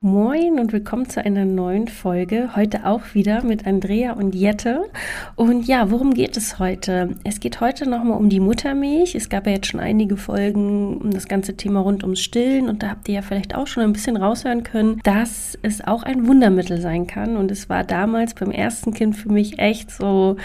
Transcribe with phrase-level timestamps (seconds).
[0.00, 2.56] Moin und willkommen zu einer neuen Folge.
[2.56, 4.90] Heute auch wieder mit Andrea und Jette.
[5.34, 7.16] Und ja, worum geht es heute?
[7.24, 9.14] Es geht heute nochmal um die Muttermilch.
[9.14, 12.82] Es gab ja jetzt schon einige Folgen um das ganze Thema rund ums Stillen und
[12.82, 16.26] da habt ihr ja vielleicht auch schon ein bisschen raushören können, dass es auch ein
[16.26, 17.36] Wundermittel sein kann.
[17.36, 20.36] Und es war damals beim ersten Kind für mich echt so,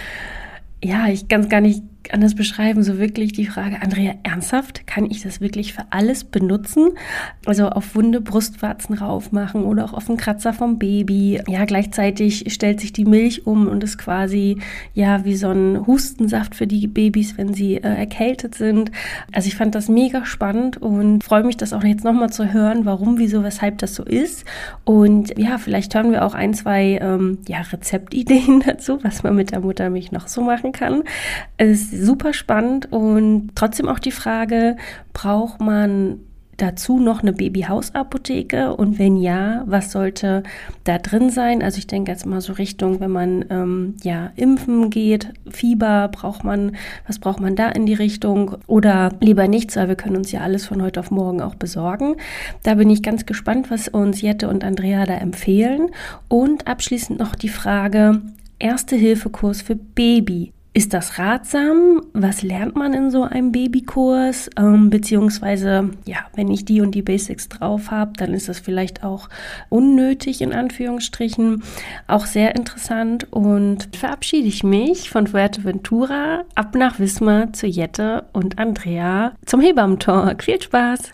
[0.84, 1.84] ja, ich kann es gar nicht
[2.14, 6.90] anders beschreiben, so wirklich die Frage, Andrea, ernsthaft, kann ich das wirklich für alles benutzen?
[7.46, 11.42] Also auf wunde Brustwarzen raufmachen oder auch auf einen Kratzer vom Baby.
[11.48, 14.58] Ja, gleichzeitig stellt sich die Milch um und ist quasi
[14.94, 18.92] ja wie so ein Hustensaft für die Babys, wenn sie äh, erkältet sind.
[19.32, 22.86] Also ich fand das mega spannend und freue mich, das auch jetzt nochmal zu hören,
[22.86, 24.46] warum, wieso, weshalb das so ist.
[24.84, 29.52] Und ja, vielleicht hören wir auch ein, zwei ähm, ja, Rezeptideen dazu, was man mit
[29.52, 31.04] der Muttermilch noch so machen kann.
[31.58, 34.78] Es super spannend und trotzdem auch die Frage,
[35.14, 36.20] braucht man
[36.62, 40.44] dazu noch eine Babyhausapotheke und wenn ja, was sollte
[40.84, 41.64] da drin sein?
[41.64, 46.44] Also ich denke jetzt mal so Richtung, wenn man ähm, ja impfen geht, Fieber, braucht
[46.44, 46.76] man,
[47.08, 50.42] was braucht man da in die Richtung oder lieber nichts, weil wir können uns ja
[50.42, 52.16] alles von heute auf morgen auch besorgen.
[52.64, 55.90] Da bin ich ganz gespannt, was uns Jette und Andrea da empfehlen
[56.28, 58.22] und abschließend noch die Frage,
[58.60, 60.52] Erste-Hilfe-Kurs für Baby.
[60.72, 62.04] Ist das ratsam?
[62.14, 64.52] Was lernt man in so einem Babykurs?
[64.56, 69.04] Ähm, beziehungsweise, ja, wenn ich die und die Basics drauf habe, dann ist das vielleicht
[69.04, 69.30] auch
[69.70, 71.64] unnötig, in Anführungsstrichen.
[72.08, 73.28] Auch sehr interessant.
[73.32, 80.44] Und verabschiede ich mich von Fuerteventura ab nach Wismar zu Jette und Andrea zum Hebammentalk.
[80.44, 81.14] Viel Spaß!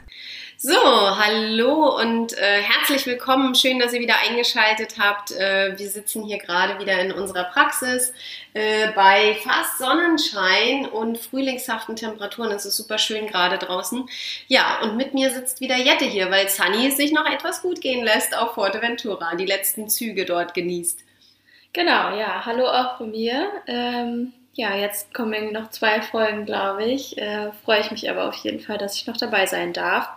[0.57, 3.55] So, hallo und äh, herzlich willkommen.
[3.55, 5.31] Schön, dass ihr wieder eingeschaltet habt.
[5.31, 8.13] Äh, wir sitzen hier gerade wieder in unserer Praxis
[8.53, 12.51] äh, bei fast Sonnenschein und frühlingshaften Temperaturen.
[12.51, 14.07] Es ist super schön gerade draußen.
[14.47, 18.05] Ja, und mit mir sitzt wieder Jette hier, weil Sunny sich noch etwas gut gehen
[18.05, 21.01] lässt auf Fuerteventura, die letzten Züge dort genießt.
[21.73, 23.51] Genau, ja, hallo auch von mir.
[23.67, 27.17] Ähm, ja, jetzt kommen noch zwei Folgen, glaube ich.
[27.17, 30.07] Äh, Freue ich mich aber auf jeden Fall, dass ich noch dabei sein darf.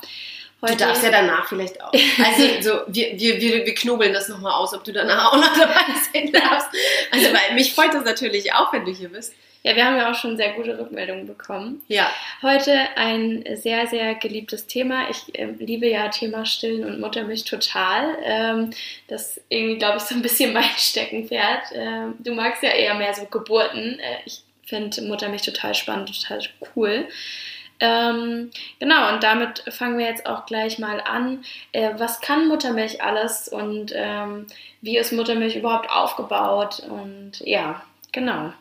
[0.60, 1.92] du darfst ja danach vielleicht auch.
[1.92, 5.58] Also so, wir, wir, wir, wir knobeln das nochmal aus, ob du danach auch noch
[5.58, 5.82] dabei
[6.12, 6.68] sein darfst.
[7.10, 9.34] Also weil mich freut das natürlich auch, wenn du hier bist.
[9.62, 11.82] Ja, wir haben ja auch schon sehr gute Rückmeldungen bekommen.
[11.88, 12.10] Ja.
[12.42, 15.10] Heute ein sehr, sehr geliebtes Thema.
[15.10, 18.16] Ich äh, liebe ja Thema Stillen und Muttermilch total.
[18.22, 18.70] Ähm,
[19.08, 21.72] das irgendwie, glaube ich, so ein bisschen mein Steckenpferd.
[21.74, 23.98] Ähm, du magst ja eher mehr so Geburten.
[23.98, 26.40] Äh, ich finde Muttermilch total spannend, total
[26.76, 27.08] cool.
[27.80, 31.44] Ähm, genau, und damit fangen wir jetzt auch gleich mal an.
[31.72, 34.46] Äh, was kann Muttermilch alles und ähm,
[34.80, 36.80] wie ist Muttermilch überhaupt aufgebaut?
[36.88, 37.82] Und ja,
[38.12, 38.52] genau.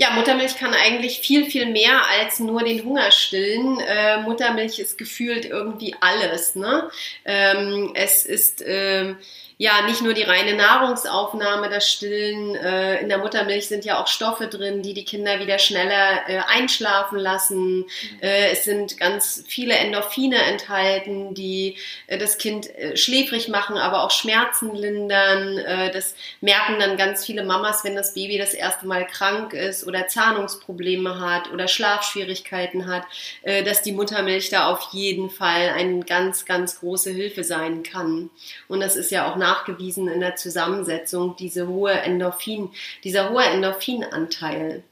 [0.00, 3.80] Ja, Muttermilch kann eigentlich viel, viel mehr als nur den Hunger stillen.
[3.80, 6.54] Äh, Muttermilch ist gefühlt irgendwie alles.
[6.54, 6.88] Ne?
[7.24, 9.18] Ähm, es ist ähm,
[9.58, 12.54] ja nicht nur die reine Nahrungsaufnahme, das Stillen.
[12.54, 16.38] Äh, in der Muttermilch sind ja auch Stoffe drin, die die Kinder wieder schneller äh,
[16.46, 17.78] einschlafen lassen.
[17.78, 17.86] Mhm.
[18.22, 21.76] Äh, es sind ganz viele Endorphine enthalten, die
[22.06, 25.58] äh, das Kind äh, schläfrig machen, aber auch Schmerzen lindern.
[25.58, 29.87] Äh, das merken dann ganz viele Mamas, wenn das Baby das erste Mal krank ist
[29.88, 33.02] oder Zahnungsprobleme hat oder Schlafschwierigkeiten hat,
[33.42, 38.30] dass die Muttermilch da auf jeden Fall eine ganz, ganz große Hilfe sein kann.
[38.68, 42.70] Und das ist ja auch nach nachgewiesen in der Zusammensetzung, diese hohe Endorphin,
[43.04, 44.82] dieser hohe Endorphinanteil.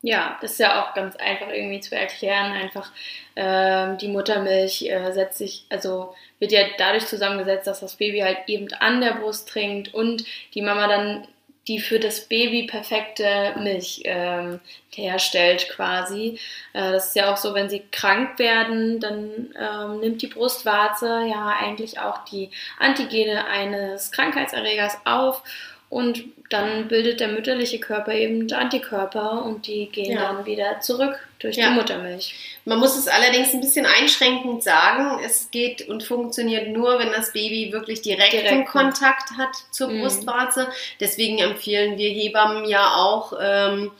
[0.00, 2.52] Ja, das ist ja auch ganz einfach irgendwie zu erklären.
[2.52, 2.92] Einfach
[3.34, 8.38] ähm, die Muttermilch äh, setzt sich, also wird ja dadurch zusammengesetzt, dass das Baby halt
[8.46, 10.24] eben an der Brust trinkt und
[10.54, 11.26] die Mama dann
[11.68, 14.60] die für das Baby perfekte Milch ähm,
[14.94, 16.40] herstellt quasi.
[16.72, 21.06] Äh, das ist ja auch so, wenn sie krank werden, dann ähm, nimmt die Brustwarze
[21.28, 25.42] ja eigentlich auch die Antigene eines Krankheitserregers auf
[25.90, 30.32] und dann bildet der mütterliche Körper eben Antikörper und die gehen Ja.
[30.32, 31.68] dann wieder zurück durch Ja.
[31.68, 32.34] die Muttermilch.
[32.64, 35.20] Man muss es allerdings ein bisschen einschränkend sagen.
[35.24, 38.64] Es geht und funktioniert nur, wenn das Baby wirklich direkten Direkten.
[38.64, 40.00] Kontakt hat zur Mhm.
[40.02, 40.68] Brustwarze.
[41.00, 43.92] Deswegen empfehlen wir Hebammen ja auch, ähm,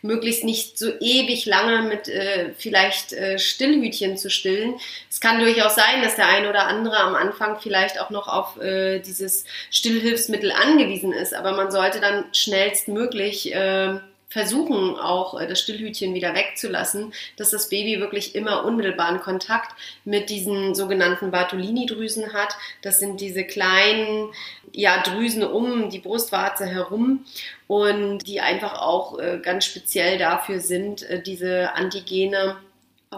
[0.00, 4.76] möglichst nicht so ewig lange mit äh, vielleicht äh, Stillhütchen zu stillen.
[5.10, 8.58] Es kann durchaus sein, dass der ein oder andere am Anfang vielleicht auch noch auf
[8.62, 13.98] äh, dieses Stillhilfsmittel angewiesen ist, aber man sollte dann schnellstmöglich äh,
[14.28, 20.30] versuchen, auch äh, das Stillhütchen wieder wegzulassen, dass das Baby wirklich immer unmittelbaren Kontakt mit
[20.30, 22.56] diesen sogenannten Bartolini-Drüsen hat.
[22.82, 24.28] Das sind diese kleinen
[24.72, 27.24] ja, Drüsen um die Brustwarze herum
[27.66, 32.56] und die einfach auch äh, ganz speziell dafür sind, äh, diese Antigene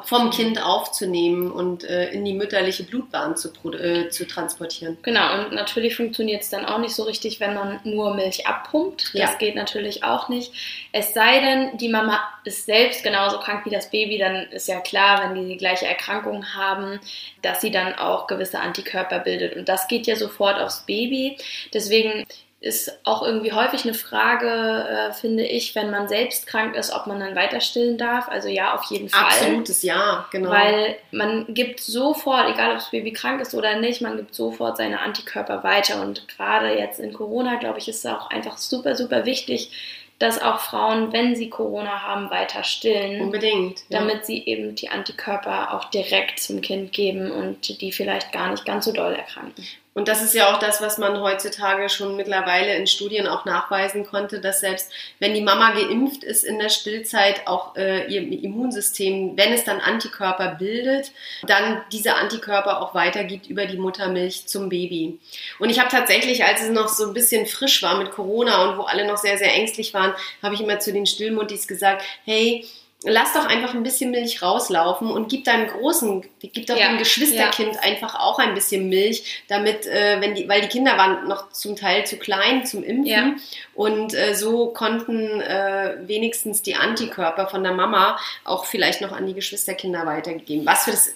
[0.04, 4.98] vom Kind aufzunehmen und äh, in die mütterliche Blutbahn zu, äh, zu transportieren.
[5.02, 9.10] Genau, und natürlich funktioniert es dann auch nicht so richtig, wenn man nur Milch abpumpt.
[9.14, 9.34] Das Ja.
[9.38, 10.52] geht natürlich auch nicht.
[10.92, 14.80] Es sei denn, die Mama ist selbst genauso krank wie das Baby, dann ist ja
[14.80, 17.00] klar, wenn die die gleiche Erkrankung haben,
[17.42, 19.56] dass sie dann auch gewisse Antikörper bildet.
[19.56, 21.38] Und das geht ja sofort aufs Baby.
[21.72, 22.26] Deswegen
[22.60, 27.06] ist auch irgendwie häufig eine Frage, äh, finde ich, wenn man selbst krank ist, ob
[27.06, 28.28] man dann weiter stillen darf.
[28.28, 29.26] Also ja, auf jeden Fall.
[29.26, 30.50] Absolutes Ja, genau.
[30.50, 34.76] Weil man gibt sofort, egal ob das Baby krank ist oder nicht, man gibt sofort
[34.76, 36.02] seine Antikörper weiter.
[36.02, 39.70] Und gerade jetzt in Corona, glaube ich, ist es auch einfach super, super wichtig,
[40.18, 43.20] dass auch Frauen, wenn sie Corona haben, weiter stillen.
[43.20, 43.84] Unbedingt.
[43.88, 44.00] ja.
[44.00, 48.64] Damit sie eben die Antikörper auch direkt zum Kind geben und die vielleicht gar nicht
[48.64, 49.64] ganz so doll erkranken.
[49.98, 54.06] Und das ist ja auch das, was man heutzutage schon mittlerweile in Studien auch nachweisen
[54.06, 59.36] konnte, dass selbst wenn die Mama geimpft ist in der Stillzeit, auch äh, ihr Immunsystem,
[59.36, 61.10] wenn es dann Antikörper bildet,
[61.48, 65.18] dann diese Antikörper auch weitergibt über die Muttermilch zum Baby.
[65.58, 68.78] Und ich habe tatsächlich, als es noch so ein bisschen frisch war mit Corona und
[68.78, 72.64] wo alle noch sehr, sehr ängstlich waren, habe ich immer zu den Stillmuttis gesagt, hey,
[73.04, 76.98] lass doch einfach ein bisschen Milch rauslaufen und gib deinem großen, gib doch Ja, dem
[76.98, 81.52] Geschwisterkind einfach auch ein bisschen Milch, damit, äh, wenn die, weil die Kinder waren noch
[81.52, 83.34] zum Teil zu klein zum Impfen Ja.
[83.74, 89.26] und äh, so konnten äh, wenigstens die Antikörper von der Mama auch vielleicht noch an
[89.26, 90.66] die Geschwisterkinder weitergegeben.
[90.66, 91.14] Was für das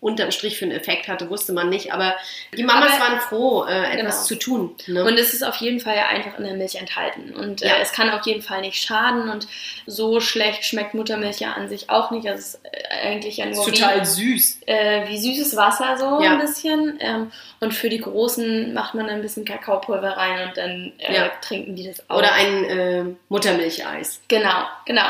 [0.00, 2.14] unterm Strich für einen Effekt hatte, wusste man nicht, aber
[2.56, 4.26] die Mamas Aber- waren froh, äh, etwas Genau.
[4.26, 4.74] zu tun.
[4.86, 5.04] Ne?
[5.04, 7.34] Und es ist auf jeden Fall ja einfach in der Milch enthalten.
[7.34, 7.76] Und Ja.
[7.76, 9.28] äh, es kann auf jeden Fall nicht schaden.
[9.28, 9.46] Und
[9.86, 12.26] so schlecht schmeckt Muttermilch ja an sich auch nicht.
[12.26, 12.60] Also es ist
[13.02, 14.60] eigentlich ja nur wie, süß.
[14.66, 16.32] äh, wie süßes Wasser so Ja.
[16.32, 16.98] ein bisschen.
[17.00, 21.28] Ähm, und für die Großen macht man ein bisschen Kakaopulver rein und dann äh, Ja.
[21.40, 22.18] trinken die das auch.
[22.18, 24.20] Oder ein äh, Muttermilcheis.
[24.28, 25.06] Genau, genau.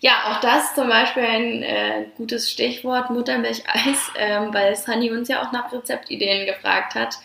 [0.00, 5.42] Ja, auch das zum Beispiel ein äh, gutes Stichwort, Muttermilcheis, ähm, weil Sunny uns ja
[5.42, 7.16] auch nach Rezeptideen gefragt hat.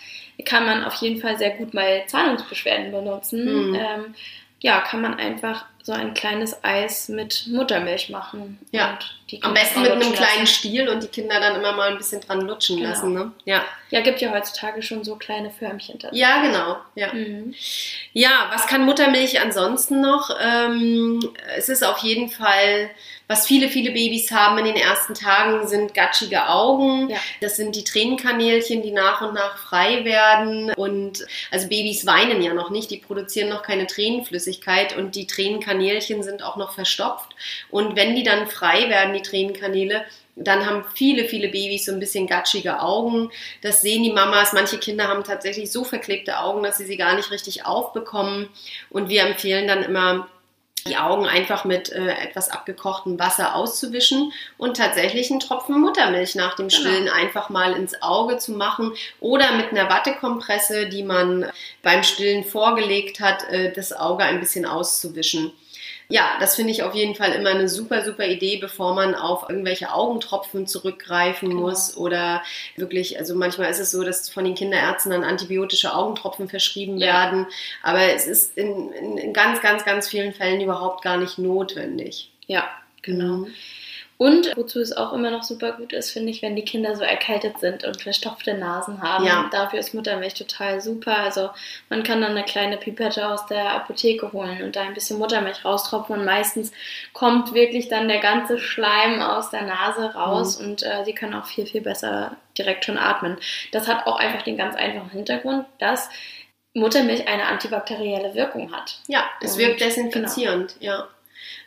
[0.43, 3.69] Kann man auf jeden Fall sehr gut mal Zahlungsbeschwerden benutzen.
[3.69, 3.75] Mhm.
[3.75, 4.15] Ähm,
[4.59, 8.57] ja, kann man einfach so ein kleines Eis mit Muttermilch machen.
[8.71, 8.97] Ja.
[9.41, 10.47] Am besten mit einem lutschen kleinen lassen.
[10.47, 12.89] Stiel und die Kinder dann immer mal ein bisschen dran lutschen Genau.
[12.89, 13.13] lassen.
[13.13, 13.31] Ne?
[13.45, 13.63] Ja.
[13.91, 16.15] Ja, gibt ja heutzutage schon so kleine Förmchen dazu.
[16.15, 16.77] ja, genau.
[16.95, 17.13] Ja.
[17.13, 17.53] Mhm.
[18.13, 20.29] Ja, was kann Muttermilch ansonsten noch?
[20.41, 21.19] Ähm,
[21.57, 22.89] es ist auf jeden Fall,
[23.27, 27.09] was viele, viele Babys haben in den ersten Tagen, sind gatschige Augen.
[27.09, 27.17] Ja.
[27.41, 30.71] Das sind die Tränenkanälchen, die nach und nach frei werden.
[30.75, 35.74] Und also Babys weinen ja noch nicht, die produzieren noch keine Tränenflüssigkeit und die Tränenkanälchen
[36.23, 37.35] sind auch noch verstopft.
[37.69, 40.05] Und wenn die dann frei werden, die Tränenkanäle,
[40.35, 43.31] dann haben viele, viele Babys so ein bisschen gatschige Augen.
[43.61, 44.53] Das sehen die Mamas.
[44.53, 48.49] Manche Kinder haben tatsächlich so verklebte Augen, dass sie sie gar nicht richtig aufbekommen.
[48.89, 50.27] Und wir empfehlen dann immer,
[50.87, 56.55] die Augen einfach mit äh, etwas abgekochtem Wasser auszuwischen und tatsächlich einen Tropfen Muttermilch nach
[56.55, 56.79] dem Genau.
[56.79, 61.49] Stillen einfach mal ins Auge zu machen oder mit einer Wattekompresse, die man
[61.81, 65.53] beim Stillen vorgelegt hat, äh, das Auge ein bisschen auszuwischen.
[66.07, 69.49] Ja, das finde ich auf jeden Fall immer eine super, super Idee, bevor man auf
[69.49, 71.61] irgendwelche Augentropfen zurückgreifen Genau.
[71.61, 72.43] muss oder
[72.75, 77.07] wirklich, also manchmal ist es so, dass von den Kinderärzten dann antibiotische Augentropfen verschrieben Ja.
[77.07, 77.47] werden,
[77.81, 82.31] aber es ist in, in, in ganz, ganz, ganz vielen Fällen überhaupt gar nicht notwendig.
[82.47, 82.69] Ja,
[83.01, 83.47] genau.
[84.17, 87.03] Und wozu es auch immer noch super gut ist, finde ich, wenn die Kinder so
[87.03, 89.25] erkältet sind und verstopfte Nasen haben.
[89.25, 89.49] Ja.
[89.51, 91.17] Dafür ist Muttermilch total super.
[91.17, 91.49] Also
[91.89, 95.65] man kann dann eine kleine Pipette aus der Apotheke holen und da ein bisschen Muttermilch
[95.65, 96.17] raustropfen.
[96.19, 96.71] Und meistens
[97.11, 101.45] kommt wirklich dann der ganze Schleim aus der Nase raus und äh, sie können auch
[101.45, 103.35] viel, viel besser direkt schon atmen.
[103.73, 106.09] Das hat auch einfach den ganz einfachen Hintergrund, dass
[106.73, 108.97] Muttermilch eine antibakterielle Wirkung hat.
[109.07, 111.07] Ja, es Und- wirkt desinfizierend, ja.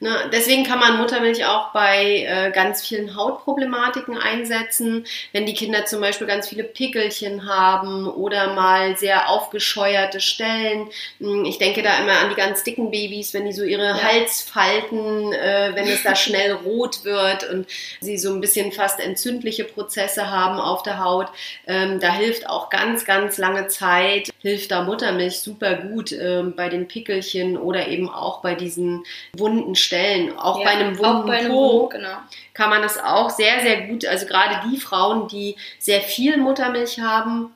[0.01, 0.31] Ne?
[0.33, 5.05] Deswegen kann man Muttermilch auch bei äh, ganz vielen Hautproblematiken einsetzen.
[5.33, 10.89] Wenn die Kinder zum Beispiel ganz viele Pickelchen haben oder mal sehr aufgescheuerte Stellen.
[11.21, 14.03] Hm, Ich denke da immer an die ganz dicken Babys, wenn die so ihre Ja.
[14.03, 17.67] Halsfalten, äh, wenn es da schnell rot wird und
[18.01, 21.29] sie so ein bisschen fast entzündliche Prozesse haben auf der Haut.
[21.67, 26.69] Ähm, da hilft auch ganz, ganz lange Zeit, hilft da Muttermilch super gut ähm, bei
[26.69, 29.05] den Pickelchen oder eben auch bei diesen
[29.37, 30.39] wunden Stellen.
[30.39, 32.17] Auch Ja, bei einem wunden bei einem Po Wund, genau.
[32.55, 37.01] kann man das auch sehr, sehr gut, also gerade die Frauen, die sehr viel Muttermilch
[37.01, 37.53] haben,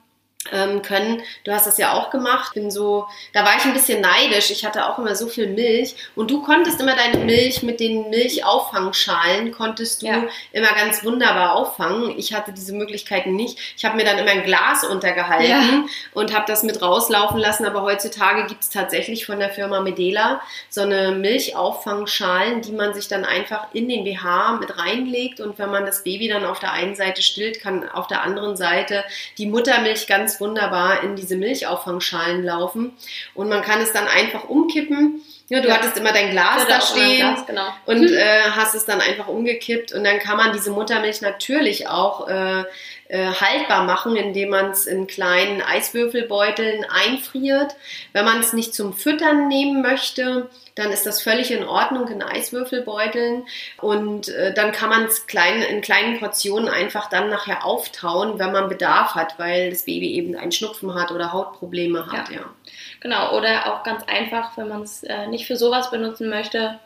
[0.50, 1.22] können.
[1.44, 2.54] Du hast das ja auch gemacht.
[2.54, 4.50] Bin so, da war ich ein bisschen neidisch.
[4.50, 8.11] Ich hatte auch immer so viel Milch und du konntest immer deine Milch mit den
[8.11, 10.25] Milchauffangschalen konntest du Ja.
[10.52, 12.18] immer ganz wunderbar auffangen.
[12.18, 13.58] Ich hatte diese Möglichkeiten nicht.
[13.76, 15.84] Ich habe mir dann immer ein Glas untergehalten Ja.
[16.12, 17.64] und habe das mit rauslaufen lassen.
[17.64, 23.08] Aber heutzutage gibt es tatsächlich von der Firma Medela so eine Milchauffangschalen, die man sich
[23.08, 25.40] dann einfach in den BH mit reinlegt.
[25.40, 28.56] Und wenn man das Baby dann auf der einen Seite stillt, kann auf der anderen
[28.56, 29.04] Seite
[29.38, 32.92] die Muttermilch ganz wunderbar in diese Milchauffangschalen laufen.
[33.34, 35.22] Und man kann es dann einfach umkippen.
[35.49, 35.75] Ja, du Ja.
[35.75, 37.66] hattest immer dein Glas da stehen Glas, genau.
[37.87, 42.26] und äh, hast es dann einfach umgekippt und dann kann man diese Muttermilch natürlich auch
[42.28, 42.64] äh,
[43.08, 47.75] äh, haltbar machen, indem man es in kleinen Eiswürfelbeuteln einfriert.
[48.14, 52.22] Wenn man es nicht zum Füttern nehmen möchte, dann ist das völlig in Ordnung in
[52.22, 53.44] Eiswürfelbeuteln
[53.82, 58.52] und äh, dann kann man es klein, in kleinen Portionen einfach dann nachher auftauen, wenn
[58.52, 62.30] man Bedarf hat, weil das Baby eben einen Schnupfen hat oder Hautprobleme hat.
[62.30, 62.40] Ja.
[63.00, 66.78] Genau, oder auch ganz einfach, wenn man es äh, nicht für sowas benutzen möchte,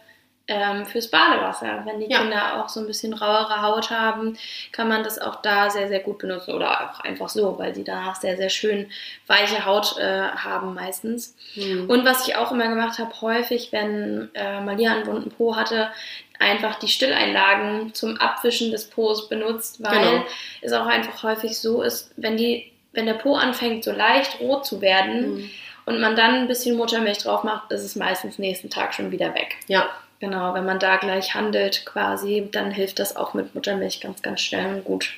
[0.49, 1.83] ähm, fürs Badewasser.
[1.85, 2.19] Wenn die Ja.
[2.21, 4.39] Kinder auch so ein bisschen rauere Haut haben,
[4.71, 6.55] kann man das auch da sehr, sehr gut benutzen.
[6.55, 8.89] Oder auch einfach so, weil sie danach sehr, sehr schön
[9.27, 11.35] weiche Haut äh, haben meistens.
[11.55, 11.91] Hm.
[11.91, 15.91] Und was ich auch immer gemacht habe, häufig, wenn äh, Malia einen bunten Po hatte,
[16.39, 20.25] einfach die Stilleinlagen zum Abwischen des Po's benutzt, weil Genau.
[20.63, 24.65] es auch einfach häufig so ist, wenn die, wenn der Po anfängt, so leicht rot
[24.65, 25.51] zu werden Hm.
[25.87, 29.35] Und man dann ein bisschen Muttermilch drauf macht, ist es meistens nächsten Tag schon wieder
[29.35, 29.57] weg.
[29.67, 29.89] Ja,
[30.19, 34.41] Genau, wenn man da gleich handelt quasi, dann hilft das auch mit Muttermilch ganz, ganz
[34.41, 35.11] schnell und gut.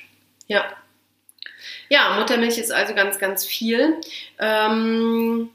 [0.47, 0.65] Ja.
[1.87, 3.95] Ja, Muttermilch ist also ganz, ganz viel.
[4.39, 5.49] Ähm,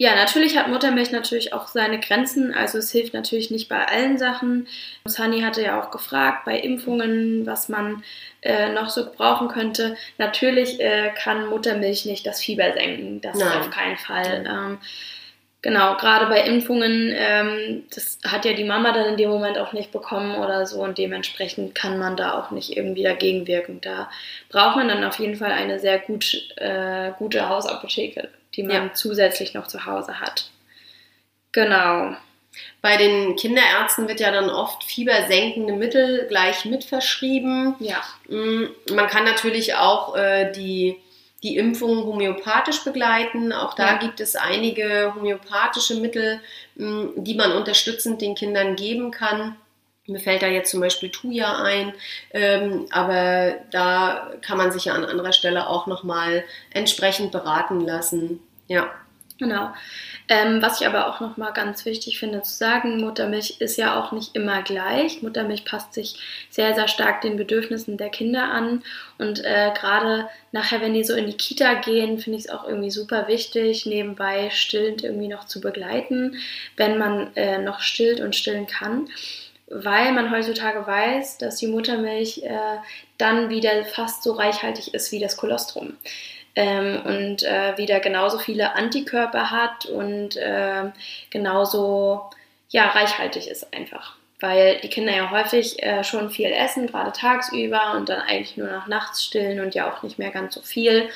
[0.00, 2.54] Ja, natürlich hat Muttermilch natürlich auch seine Grenzen.
[2.54, 4.66] Also es hilft natürlich nicht bei allen Sachen.
[5.04, 8.02] Sunny hatte ja auch gefragt bei Impfungen, was man
[8.40, 9.98] äh, noch so brauchen könnte.
[10.16, 13.20] Natürlich äh, kann Muttermilch nicht das Fieber senken.
[13.20, 13.58] Das Nein.
[13.58, 14.46] auf keinen Fall.
[14.48, 14.78] Ähm,
[15.62, 19.72] genau, gerade bei Impfungen, ähm, das hat ja die Mama dann in dem Moment auch
[19.72, 23.80] nicht bekommen oder so und dementsprechend kann man da auch nicht irgendwie dagegen wirken.
[23.80, 24.10] Da
[24.48, 28.92] braucht man dann auf jeden Fall eine sehr gut, äh, gute Hausapotheke, die man Ja.
[28.94, 30.50] zusätzlich noch zu Hause hat.
[31.52, 32.14] Genau.
[32.82, 37.74] bei den Kinderärzten wird ja dann oft fiebersenkende Mittel gleich mit verschrieben.
[37.78, 38.02] Ja.
[38.28, 40.96] Mm, Man kann natürlich auch äh, die,
[41.42, 43.52] die Impfung homöopathisch begleiten.
[43.52, 43.96] Auch da Ja.
[43.98, 46.40] gibt es einige homöopathische Mittel,
[46.76, 49.56] mm, die man unterstützend den Kindern geben kann.
[50.06, 51.92] Mir fällt da jetzt zum Beispiel Thuja ein,
[52.32, 58.40] ähm, aber da kann man sich ja an anderer Stelle auch nochmal entsprechend beraten lassen.
[58.66, 58.90] Ja,
[59.40, 59.72] Genau.
[60.28, 64.12] Ähm, was ich aber auch nochmal ganz wichtig finde zu sagen, Muttermilch ist ja auch
[64.12, 65.22] nicht immer gleich.
[65.22, 66.16] Muttermilch passt sich
[66.50, 68.82] sehr, sehr stark den Bedürfnissen der Kinder an.
[69.16, 72.68] Und äh, gerade nachher, wenn die so in die Kita gehen, finde ich es auch
[72.68, 76.36] irgendwie super wichtig, nebenbei stillend irgendwie noch zu begleiten,
[76.76, 79.08] wenn man äh, noch stillt und stillen kann.
[79.68, 82.76] Weil man heutzutage weiß, dass die Muttermilch äh,
[83.16, 85.96] dann wieder fast so reichhaltig ist wie das Kolostrum
[86.56, 90.90] ähm, und äh, wieder genauso viele Antikörper hat und äh,
[91.30, 92.30] genauso
[92.70, 94.16] ja, reichhaltig ist einfach.
[94.40, 98.68] Weil die Kinder ja häufig äh, schon viel essen, gerade tagsüber und dann eigentlich nur
[98.68, 101.10] noch nachts stillen und ja auch nicht mehr ganz so viel.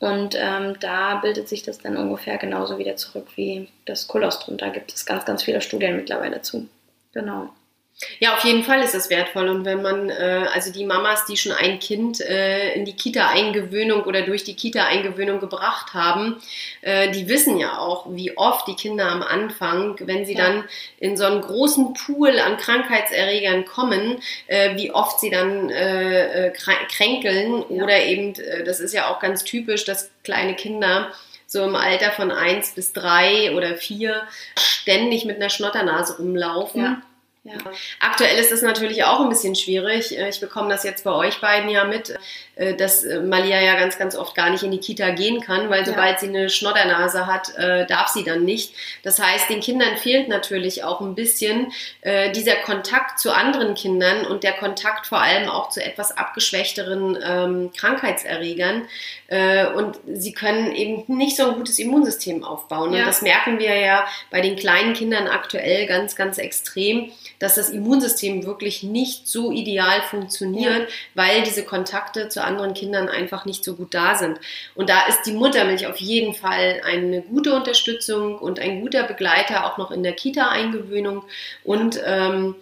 [0.00, 4.56] Und ähm, da bildet sich das dann ungefähr genauso wieder zurück wie das Kolostrum.
[4.58, 6.68] Da gibt es ganz, ganz viele Studien mittlerweile zu.
[7.12, 7.48] Genau.
[8.20, 9.48] Ja, auf jeden Fall ist es wertvoll.
[9.48, 14.02] Und wenn man, äh, also die Mamas, die schon ein Kind äh, in die Kita-Eingewöhnung
[14.04, 16.40] oder durch die Kita-Eingewöhnung gebracht haben,
[16.82, 20.46] äh, die wissen ja auch, wie oft die Kinder am Anfang, wenn sie Ja.
[20.46, 20.64] dann
[20.98, 26.52] in so einen großen Pool an Krankheitserregern kommen, äh, wie oft sie dann äh, äh,
[26.52, 27.82] krä- kränkeln Ja.
[27.84, 28.34] oder eben,
[28.64, 31.12] das ist ja auch ganz typisch, dass kleine Kinder
[31.46, 34.22] so im Alter von eins bis drei oder vier
[34.58, 36.82] ständig mit einer Schnotternase rumlaufen.
[36.82, 37.02] Ja.
[37.46, 37.52] Ja.
[38.00, 40.16] Aktuell ist es natürlich auch ein bisschen schwierig.
[40.16, 42.14] Äh, Ich bekomme das jetzt bei euch beiden ja mit,
[42.56, 45.68] äh, dass äh, Malia ja ganz, ganz oft gar nicht in die Kita gehen kann,
[45.68, 45.84] weil Ja.
[45.84, 47.52] sobald sie eine Schnoddernase hat,
[47.88, 48.72] darf sie dann nicht.
[49.02, 51.72] Das heißt, den Kindern fehlt natürlich auch ein bisschen
[52.34, 57.70] dieser Kontakt zu anderen Kindern und der Kontakt vor allem auch zu etwas abgeschwächteren ähm,
[57.76, 58.88] Krankheitserregern.
[59.76, 62.92] Und sie können eben nicht so ein gutes Immunsystem aufbauen.
[62.92, 63.00] Ja.
[63.00, 67.10] Und das merken wir ja bei den kleinen Kindern aktuell ganz, ganz extrem,
[67.44, 73.44] dass das Immunsystem wirklich nicht so ideal funktioniert, weil diese Kontakte zu anderen Kindern einfach
[73.44, 74.40] nicht so gut da sind.
[74.74, 79.66] Und da ist die Muttermilch auf jeden Fall eine gute Unterstützung und ein guter Begleiter
[79.66, 81.24] auch noch in der Kita-Eingewöhnung.
[81.64, 82.54] Und ähm,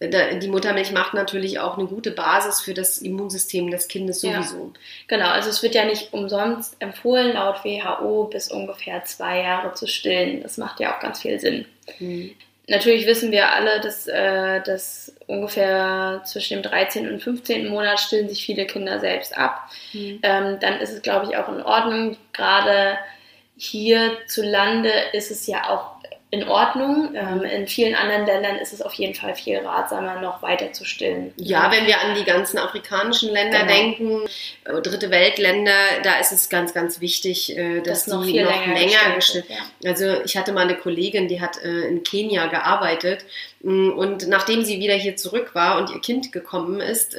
[0.00, 4.40] die Muttermilch macht natürlich auch eine gute Basis für das Immunsystem des Kindes Ja.
[4.40, 4.72] sowieso.
[5.08, 9.88] Genau, also es wird ja nicht umsonst empfohlen, laut WHO bis ungefähr zwei Jahre zu
[9.88, 10.42] stillen.
[10.42, 11.64] Das macht ja auch ganz viel Sinn.
[11.98, 12.36] Mhm.
[12.68, 17.10] Natürlich wissen wir alle, dass, äh, dass ungefähr zwischen dem 13.
[17.10, 17.68] und 15.
[17.68, 19.70] Monat stillen sich viele Kinder selbst ab.
[19.94, 20.20] Mhm.
[20.22, 22.18] Ähm, dann ist es, glaube ich, auch in Ordnung.
[22.34, 22.98] Gerade
[23.56, 25.97] hierzulande ist es ja auch
[26.30, 27.14] in Ordnung.
[27.14, 30.84] Ähm, in vielen anderen Ländern ist es auf jeden Fall viel ratsamer, noch weiter zu
[30.84, 31.32] stillen.
[31.36, 33.72] Ja, wenn wir an die ganzen afrikanischen Länder Genau.
[33.72, 34.20] denken,
[34.64, 38.44] äh, dritte Weltländer, da ist es ganz, ganz wichtig, äh, dass Das noch die viel
[38.44, 39.90] noch länger länger gestillt wird, ja.
[39.90, 43.24] Also ich hatte mal eine Kollegin, die hat äh, in Kenia gearbeitet
[43.62, 47.16] mh, und nachdem sie wieder hier zurück war und ihr Kind gekommen ist,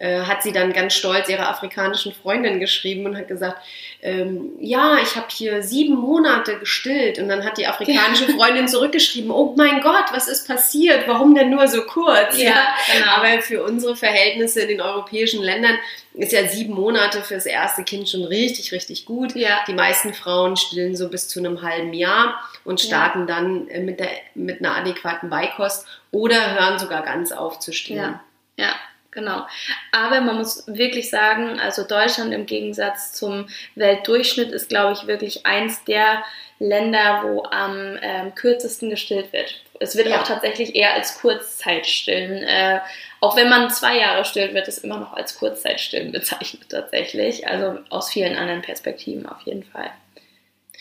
[0.00, 3.58] äh, hat sie dann ganz stolz ihrer afrikanischen Freundin geschrieben und hat gesagt,
[4.02, 7.18] ähm, ja, ich habe hier sieben Monate gestillt.
[7.18, 11.06] Und dann hat die afrikanische Freundin zurückgeschrieben, oh mein Gott, was ist passiert?
[11.06, 12.38] Warum denn nur so kurz?
[12.38, 13.10] Ja, genau.
[13.16, 15.78] Aber für unsere Verhältnisse in den europäischen Ländern
[16.14, 19.36] ist ja sieben Monate fürs erste Kind schon richtig, richtig gut.
[19.36, 19.60] Ja.
[19.68, 22.86] Die meisten Frauen stillen so bis zu einem halben Jahr und Ja.
[22.88, 27.72] starten dann äh, mit, der, mit einer adäquaten Beikost oder hören sogar ganz auf zu
[27.72, 28.18] stillen.
[28.56, 28.74] Ja, ja,
[29.10, 29.46] genau.
[29.92, 35.46] Aber man muss wirklich sagen, also Deutschland im Gegensatz zum Weltdurchschnitt ist, glaube ich, wirklich
[35.46, 36.22] eins der
[36.58, 39.62] Länder, wo am ähm, kürzesten gestillt wird.
[39.80, 40.20] Es wird Ja.
[40.20, 42.42] auch tatsächlich eher als Kurzzeitstillen.
[42.42, 42.80] Äh,
[43.20, 47.46] auch wenn man zwei Jahre stillt, wird es immer noch als Kurzzeitstillen bezeichnet tatsächlich.
[47.48, 49.90] Also aus vielen anderen Perspektiven auf jeden Fall.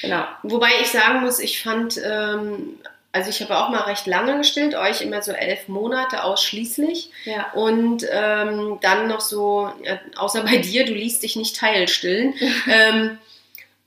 [0.01, 0.25] Genau.
[0.43, 2.79] Wobei ich sagen muss, ich fand, ähm,
[3.11, 7.11] also ich habe auch mal recht lange gestillt, euch immer so elf Monate ausschließlich.
[7.25, 7.51] Ja.
[7.53, 12.35] Und ähm, dann noch so, ja, außer bei dir, du liest dich nicht teilstillen.
[12.69, 13.17] ähm,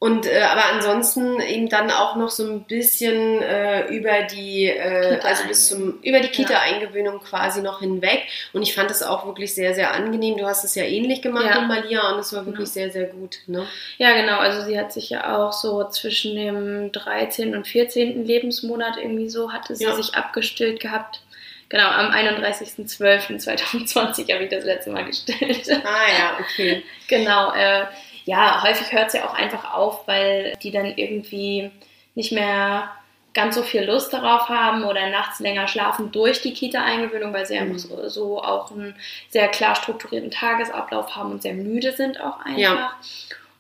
[0.03, 5.21] und äh, aber ansonsten eben dann auch noch so ein bisschen äh, über die, äh,
[5.23, 6.33] also bis zum über die Ja.
[6.33, 8.25] Kita-Eingewöhnung quasi noch hinweg.
[8.53, 10.37] Und ich fand es auch wirklich sehr, sehr angenehm.
[10.39, 11.61] Du hast es ja ähnlich gemacht Ja.
[11.61, 12.75] mit Malia und es war wirklich Genau.
[12.75, 13.39] sehr, sehr gut.
[13.47, 13.65] Ne?
[13.99, 14.39] Ja, genau.
[14.39, 17.55] Also sie hat sich ja auch so zwischen dem 13.
[17.55, 18.27] und 14.
[18.27, 19.95] Lebensmonat irgendwie so, hatte sie Ja.
[19.95, 21.21] sich abgestillt gehabt.
[21.69, 25.69] Genau, am 31.12.2020 habe ich das letzte Mal gestillt.
[25.85, 26.83] Ah ja, okay.
[27.09, 27.53] genau.
[27.55, 27.85] Äh,
[28.25, 31.71] ja, häufig hört sie auch einfach auf, weil die dann irgendwie
[32.15, 32.91] nicht mehr
[33.35, 37.59] ganz so viel Lust darauf haben oder nachts länger schlafen durch die Kita-Eingewöhnung, weil sie
[37.59, 37.73] Mhm.
[37.73, 38.95] einfach so, auch einen
[39.31, 42.59] sehr klar strukturierten Tagesablauf haben und sehr müde sind auch einfach.
[42.59, 42.93] Ja.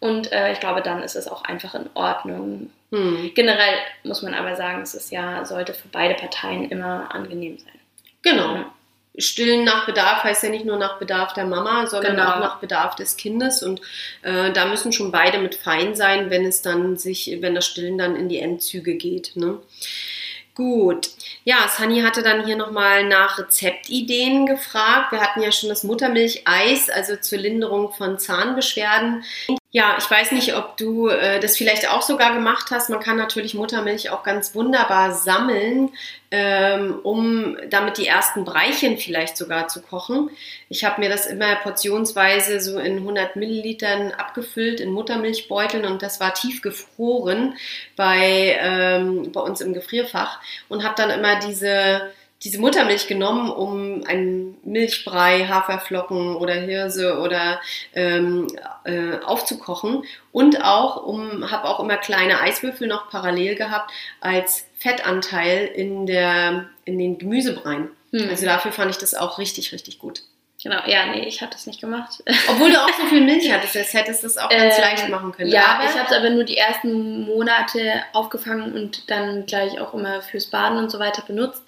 [0.00, 2.70] Und äh, ich glaube, dann ist es auch einfach in Ordnung.
[2.90, 3.30] Hm.
[3.34, 7.78] Generell muss man aber sagen, es ist ja, sollte für beide Parteien immer angenehm sein.
[8.20, 8.54] Genau.
[8.56, 8.66] Ja.
[9.18, 12.30] Stillen nach Bedarf heißt ja nicht nur nach Bedarf der Mama, sondern Genau.
[12.30, 13.62] auch nach Bedarf des Kindes.
[13.62, 13.80] Und
[14.22, 17.98] äh, da müssen schon beide mit fein sein, wenn es dann sich, wenn das Stillen
[17.98, 19.32] dann in die Endzüge geht.
[19.36, 19.58] Ne?
[20.54, 21.10] Gut.
[21.44, 25.12] Ja, Sunny hatte dann hier nochmal nach Rezeptideen gefragt.
[25.12, 29.24] Wir hatten ja schon das Muttermilcheis, also zur Linderung von Zahnbeschwerden.
[29.74, 32.90] Ja, ich weiß nicht, ob du äh, das vielleicht auch sogar gemacht hast.
[32.90, 35.88] Man kann natürlich Muttermilch auch ganz wunderbar sammeln,
[36.30, 40.28] ähm, um damit die ersten Breichen vielleicht sogar zu kochen.
[40.68, 46.20] Ich habe mir das immer portionsweise so in 100 Millilitern abgefüllt in Muttermilchbeuteln und das
[46.20, 47.56] war tief gefroren
[47.96, 52.12] bei, ähm, bei uns im Gefrierfach und habe dann immer diese
[52.44, 57.60] diese Muttermilch genommen, um einen Milchbrei, Haferflocken oder Hirse oder
[57.94, 58.48] ähm,
[58.84, 65.66] äh, aufzukochen und auch um habe auch immer kleine Eiswürfel noch parallel gehabt als Fettanteil
[65.66, 67.88] in der in den Gemüsebreien.
[68.10, 68.28] Hm.
[68.28, 70.22] Also dafür fand ich das auch richtig richtig gut.
[70.62, 72.22] Genau, ja, nee, ich habe das nicht gemacht.
[72.48, 75.08] Obwohl du auch so viel Milch hattest, das hättest du es auch ganz Ähm, leicht
[75.08, 75.50] machen können.
[75.50, 79.92] Ja, aber ich habe es aber nur die ersten Monate aufgefangen und dann gleich auch
[79.92, 81.62] immer fürs Baden und so weiter benutzt.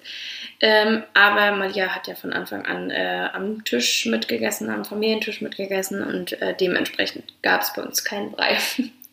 [0.61, 6.01] Ähm, aber Malia hat ja von Anfang an äh, am Tisch mitgegessen, am Familientisch mitgegessen
[6.01, 8.57] und äh, dementsprechend gab es bei uns keinen Brei.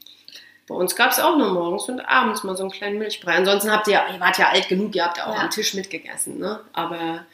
[0.68, 3.32] Bei uns gab es auch nur morgens und abends mal so einen kleinen Milchbrei.
[3.34, 5.40] Ansonsten habt ihr, ihr wart ja alt genug, ihr habt ja auch Ja.
[5.42, 6.38] am Tisch mitgegessen.
[6.38, 6.60] Ne?
[6.72, 7.26] Aber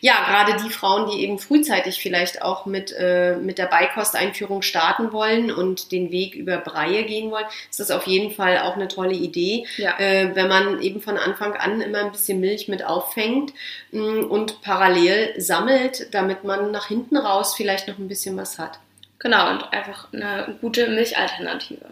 [0.00, 5.12] ja, gerade die Frauen, die eben frühzeitig vielleicht auch mit, äh, mit der Beikosteinführung starten
[5.12, 8.88] wollen und den Weg über Breie gehen wollen, ist das auf jeden Fall auch eine
[8.88, 9.98] tolle Idee, Ja.
[9.98, 13.54] äh, wenn man eben von Anfang an immer ein bisschen Milch mit auffängt
[13.92, 18.78] mh, und parallel sammelt, damit man nach hinten raus vielleicht noch ein bisschen was hat.
[19.20, 21.86] Genau, und einfach eine gute Milchalternative.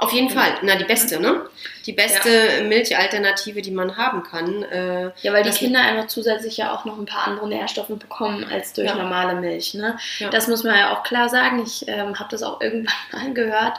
[0.00, 1.42] Auf jeden Fall, na die beste, ne?
[1.84, 4.62] Die beste Milchalternative, die man haben kann.
[4.62, 8.46] Äh, Ja, weil die Kinder einfach zusätzlich ja auch noch ein paar andere Nährstoffe bekommen
[8.48, 8.94] als durch Ja.
[8.94, 9.74] normale Milch.
[9.74, 9.98] Ne?
[10.20, 10.30] Ja.
[10.30, 11.60] Das muss man ja auch klar sagen.
[11.64, 13.78] Ich ähm, habe das auch irgendwann mal gehört,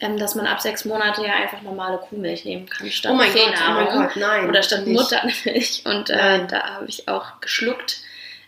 [0.00, 3.32] ähm, dass man ab sechs Monate ja einfach normale Kuhmilch nehmen kann statt oh mein
[3.32, 4.48] Gott, oh mein Gott, nein.
[4.48, 4.86] Oder statt.
[4.88, 5.82] Muttermilch.
[5.84, 7.98] Und äh, da habe ich auch geschluckt.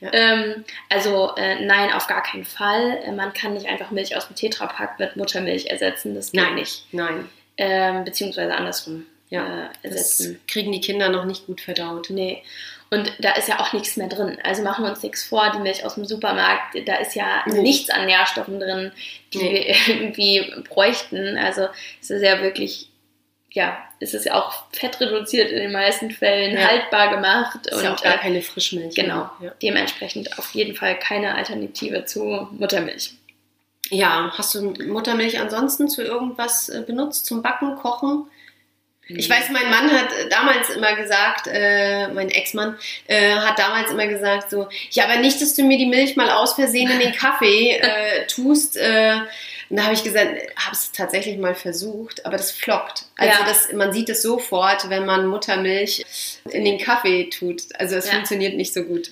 [0.03, 0.11] Ja.
[0.13, 2.99] Ähm, also äh, nein, auf gar keinen Fall.
[3.05, 6.15] Äh, man kann nicht einfach Milch aus dem Tetrapack mit Muttermilch ersetzen.
[6.15, 6.55] Das geht Nein.
[6.57, 6.85] nicht.
[6.93, 10.41] Nein, Ähm, beziehungsweise andersrum Ja, äh, das ersetzen.
[10.49, 12.09] kriegen die Kinder noch nicht gut verdaut.
[12.11, 12.43] Nee.
[12.91, 14.37] Und da ist ja auch nichts mehr drin.
[14.45, 17.63] Also machen wir uns nichts vor, die Milch aus dem Supermarkt, da ist ja Nee.
[17.63, 18.93] nichts an Nährstoffen drin,
[19.33, 19.77] die Nee.
[19.87, 21.39] wir irgendwie bräuchten.
[21.39, 21.69] Also
[22.03, 22.89] es ist ja wirklich,
[23.53, 26.69] ja, es ist ja auch fettreduziert in den meisten Fällen, Ja.
[26.69, 28.95] haltbar gemacht Ist und ja auch gar äh, keine Frischmilch.
[28.95, 29.51] genau, mehr.
[29.51, 29.55] Ja.
[29.63, 33.13] dementsprechend auf jeden Fall keine Alternative zu Muttermilch.
[33.91, 37.27] ja, hast du Muttermilch ansonsten zu irgendwas äh, benutzt?
[37.27, 38.25] Zum Backen, Kochen?
[39.17, 43.91] Ich weiß, mein Mann hat äh, damals immer gesagt, äh, mein Ex-Mann äh, hat damals
[43.91, 46.99] immer gesagt so, ja, aber nicht, dass du mir die Milch mal aus Versehen in
[46.99, 48.77] den Kaffee äh, tust.
[48.77, 49.17] Äh,
[49.71, 53.05] und da habe ich gesagt, habe es tatsächlich mal versucht, aber das flockt.
[53.17, 53.47] Also Ja.
[53.47, 56.05] das, man sieht es sofort, wenn man Muttermilch
[56.51, 57.63] in den Kaffee tut.
[57.79, 58.13] Also es Ja.
[58.15, 59.11] funktioniert nicht so gut.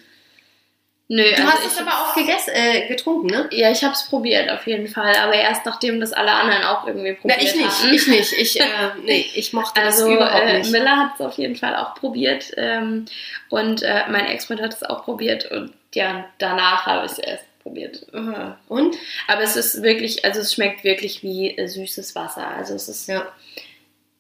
[1.13, 3.49] Nö, Du also hast es aber auch gegessen, äh, getrunken, ne?
[3.51, 6.87] Ja, ich habe es probiert auf jeden Fall, aber erst nachdem das alle anderen auch
[6.87, 7.93] irgendwie probiert ich nicht, hatten.
[7.95, 8.33] ich nicht.
[8.33, 8.65] Ich, äh,
[9.05, 10.71] nee, ich mochte Also das überhaupt äh, nicht.
[10.71, 13.07] Miller hat es auf jeden Fall auch probiert ähm,
[13.49, 17.45] und äh, mein Ex-Freund hat es auch probiert und ja, danach habe ich es erst
[17.65, 18.07] probiert.
[18.15, 18.57] Aha.
[18.69, 18.95] Und?
[19.27, 22.47] Aber es ist wirklich, also es schmeckt wirklich wie äh, süßes Wasser.
[22.47, 23.27] Also es ist Ja.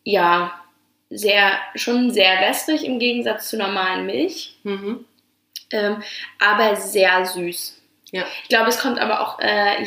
[0.02, 0.52] ja
[1.08, 5.04] sehr, schon sehr wässrig im Gegensatz zu normalen Milch, Mhm.
[5.72, 6.02] Ähm,
[6.38, 7.76] aber sehr süß.
[8.12, 8.24] Ja.
[8.42, 9.86] Ich glaube, es kommt aber auch äh,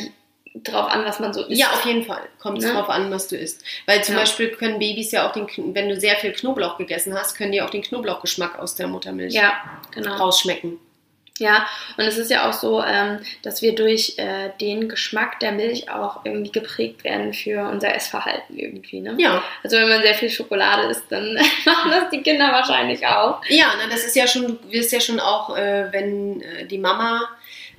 [0.54, 1.60] drauf an, was man so isst.
[1.60, 2.22] Ja, auf jeden Fall.
[2.40, 2.72] Kommt es Ne?
[2.72, 3.64] drauf an, was du isst.
[3.86, 4.20] Weil zum Ja.
[4.20, 7.60] Beispiel können Babys ja auch den, wenn du sehr viel Knoblauch gegessen hast, können die
[7.60, 9.52] auch den Knoblauchgeschmack aus der Muttermilch Ja,
[9.90, 10.14] genau.
[10.16, 10.78] rausschmecken.
[11.40, 11.66] Ja,
[11.96, 15.90] und es ist ja auch so, ähm, dass wir durch äh, den Geschmack der Milch
[15.90, 19.00] auch irgendwie geprägt werden für unser Essverhalten irgendwie.
[19.00, 19.16] Ne?
[19.18, 19.42] Ja.
[19.64, 23.40] Also wenn man sehr viel Schokolade isst, dann machen das die Kinder wahrscheinlich auch.
[23.48, 26.78] Ja, na, das ist ja schon, du wirst ja schon auch, äh, wenn äh, die
[26.78, 27.28] Mama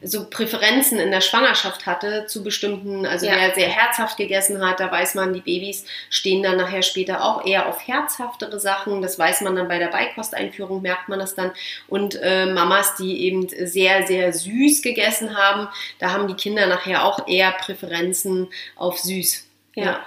[0.02, 3.34] so Präferenzen in der Schwangerschaft hatte zu bestimmten, also Ja.
[3.36, 7.46] wer sehr herzhaft gegessen hat, da weiß man, die Babys stehen dann nachher später auch
[7.46, 9.02] eher auf herzhaftere Sachen.
[9.02, 11.52] Das weiß man dann bei der Beikosteinführung, merkt man das dann.
[11.88, 15.68] Und äh, Mamas, die eben sehr, sehr süß gegessen haben,
[16.00, 19.48] da haben die Kinder nachher auch eher Präferenzen auf süß.
[19.76, 20.00] Ja.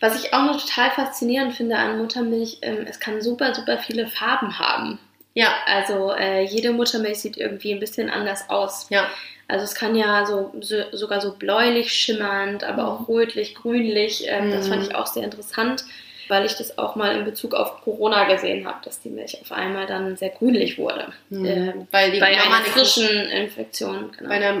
[0.00, 4.06] Was ich auch noch total faszinierend finde an Muttermilch, ähm, es kann super, super viele
[4.06, 4.98] Farben haben.
[5.34, 8.86] Ja, Also äh, jede Muttermilch sieht irgendwie ein bisschen anders aus.
[8.90, 9.06] ja.
[9.46, 14.24] Also es kann ja so, so sogar so bläulich schimmernd, aber auch rötlich, grünlich.
[14.26, 14.70] Ähm, Das Mhm.
[14.70, 15.84] fand ich auch sehr interessant,
[16.28, 19.52] weil ich das auch mal in Bezug auf Corona gesehen habe, dass die Milch auf
[19.52, 21.12] einmal dann sehr grünlich wurde.
[21.28, 21.44] Mhm.
[21.44, 24.12] Ähm, Weil die bei Mama einer eine frischen Infektion.
[24.16, 24.30] Genau.
[24.30, 24.54] bei einer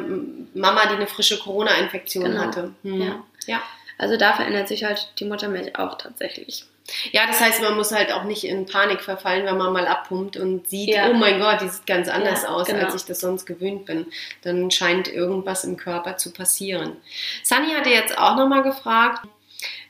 [0.52, 2.40] Mama, die eine frische Corona-Infektion Genau.
[2.42, 2.74] hatte.
[2.82, 3.00] Hm.
[3.00, 3.24] Ja.
[3.46, 3.62] ja.
[3.96, 6.66] Also da verändert sich halt die Muttermilch auch tatsächlich.
[7.12, 10.36] Ja, das heißt, man muss halt auch nicht in Panik verfallen, wenn man mal abpumpt
[10.36, 11.08] und sieht, Ja.
[11.08, 12.84] oh mein Gott, die sieht ganz anders Ja, aus, genau.
[12.84, 14.06] als ich das sonst gewöhnt bin.
[14.42, 16.96] Dann scheint irgendwas im Körper zu passieren.
[17.42, 19.26] Sunny hatte jetzt auch nochmal gefragt,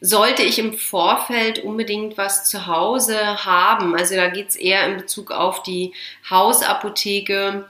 [0.00, 3.96] sollte ich im Vorfeld unbedingt was zu Hause haben?
[3.96, 5.92] Also da geht es eher in Bezug auf die
[6.30, 7.68] Hausapotheke.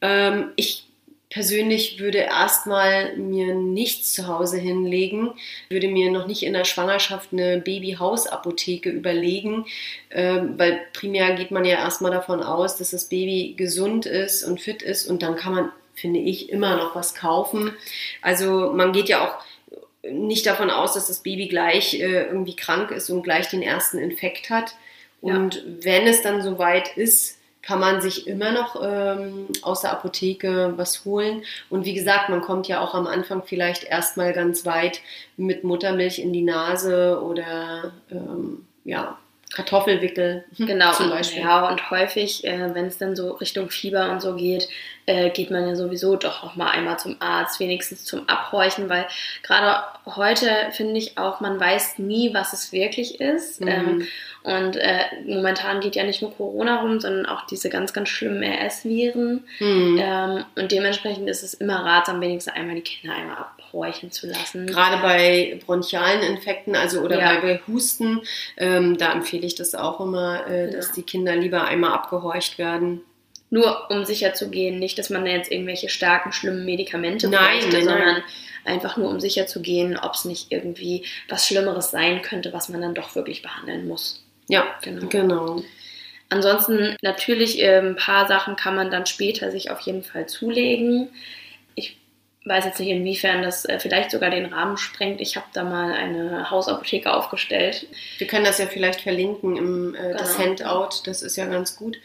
[0.00, 0.84] Ähm, ich
[1.32, 5.32] persönlich würde erstmal mir nichts zu Hause hinlegen,
[5.70, 9.64] würde mir noch nicht in der Schwangerschaft eine Babyhausapotheke überlegen,
[10.10, 14.60] ähm, weil primär geht man ja erstmal davon aus, dass das Baby gesund ist und
[14.60, 17.72] fit ist und dann kann man, finde ich, immer noch was kaufen.
[18.20, 19.42] Also man geht ja auch
[20.02, 23.96] nicht davon aus, dass das Baby gleich äh, irgendwie krank ist und gleich den ersten
[23.96, 24.74] Infekt hat.
[25.22, 25.34] Ja.
[25.36, 30.74] Und wenn es dann soweit ist, kann man sich immer noch ähm, aus der Apotheke
[30.76, 31.44] was holen.
[31.70, 35.00] Und wie gesagt, man kommt ja auch am Anfang vielleicht erstmal ganz weit
[35.36, 39.16] mit Muttermilch in die Nase oder ähm, ja,
[39.54, 41.42] Kartoffelwickel Genau, zum Beispiel.
[41.42, 44.68] ja, und häufig, äh, wenn es dann so Richtung Fieber und so geht,
[45.06, 49.06] äh, geht man ja sowieso doch noch mal einmal zum Arzt, wenigstens zum Abhorchen, weil
[49.42, 53.60] gerade heute finde ich auch, man weiß nie, was es wirklich ist.
[53.60, 53.68] Mhm.
[53.68, 54.06] Ähm,
[54.44, 58.42] und äh, momentan geht ja nicht nur Corona rum, sondern auch diese ganz, ganz schlimmen
[58.42, 59.44] RS-Viren.
[59.58, 59.98] Hm.
[60.00, 64.66] Ähm, und dementsprechend ist es immer ratsam, wenigstens einmal die Kinder einmal abhorchen zu lassen.
[64.66, 67.34] Gerade bei bronchialen Infekten, also oder Ja.
[67.34, 68.20] bei, bei Husten,
[68.56, 70.94] ähm, da empfehle ich das auch immer, äh, dass Ja.
[70.96, 73.02] die Kinder lieber einmal abgehorcht werden.
[73.52, 77.60] Nur um sicher zu gehen, nicht, dass man da jetzt irgendwelche starken, schlimmen Medikamente Nein,
[77.60, 77.84] bräuchte, nein, nein.
[77.84, 78.22] sondern
[78.64, 82.70] einfach nur um sicher zu gehen, ob es nicht irgendwie was Schlimmeres sein könnte, was
[82.70, 84.24] man dann doch wirklich behandeln muss.
[84.48, 85.06] Ja, Genau.
[85.08, 85.62] genau.
[86.30, 91.10] Ansonsten natürlich äh, ein paar Sachen kann man dann später sich auf jeden Fall zulegen.
[91.74, 91.98] Ich
[92.46, 95.20] weiß jetzt nicht, inwiefern das äh, vielleicht sogar den Rahmen sprengt.
[95.20, 97.86] Ich habe da mal eine Hausapotheke aufgestellt.
[98.16, 100.48] Wir können das ja vielleicht verlinken im äh, das Genau.
[100.62, 101.98] Handout, das ist ja ganz gut.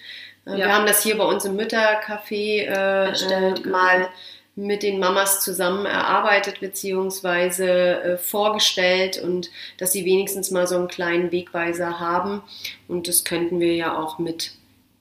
[0.47, 0.57] Äh, Ja.
[0.57, 3.77] Wir haben das hier bei uns im Müttercafé äh, Erstellt, äh, genau.
[3.77, 4.07] mal
[4.55, 7.67] mit den Mamas zusammen erarbeitet beziehungsweise
[8.01, 12.41] äh, vorgestellt und dass sie wenigstens mal so einen kleinen Wegweiser haben.
[12.87, 14.53] Und das könnten wir ja auch mit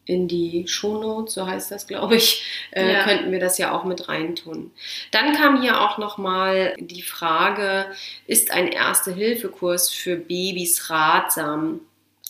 [0.05, 3.03] in die Shownotes, so heißt das, glaube ich, äh, Ja.
[3.05, 4.71] könnten wir das ja auch mit reintun.
[5.11, 7.87] Dann kam hier auch nochmal die Frage,
[8.29, 11.81] ist ein Erste-Hilfe-Kurs für Babys ratsam?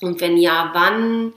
[0.01, 1.33] Und wenn ja, wann?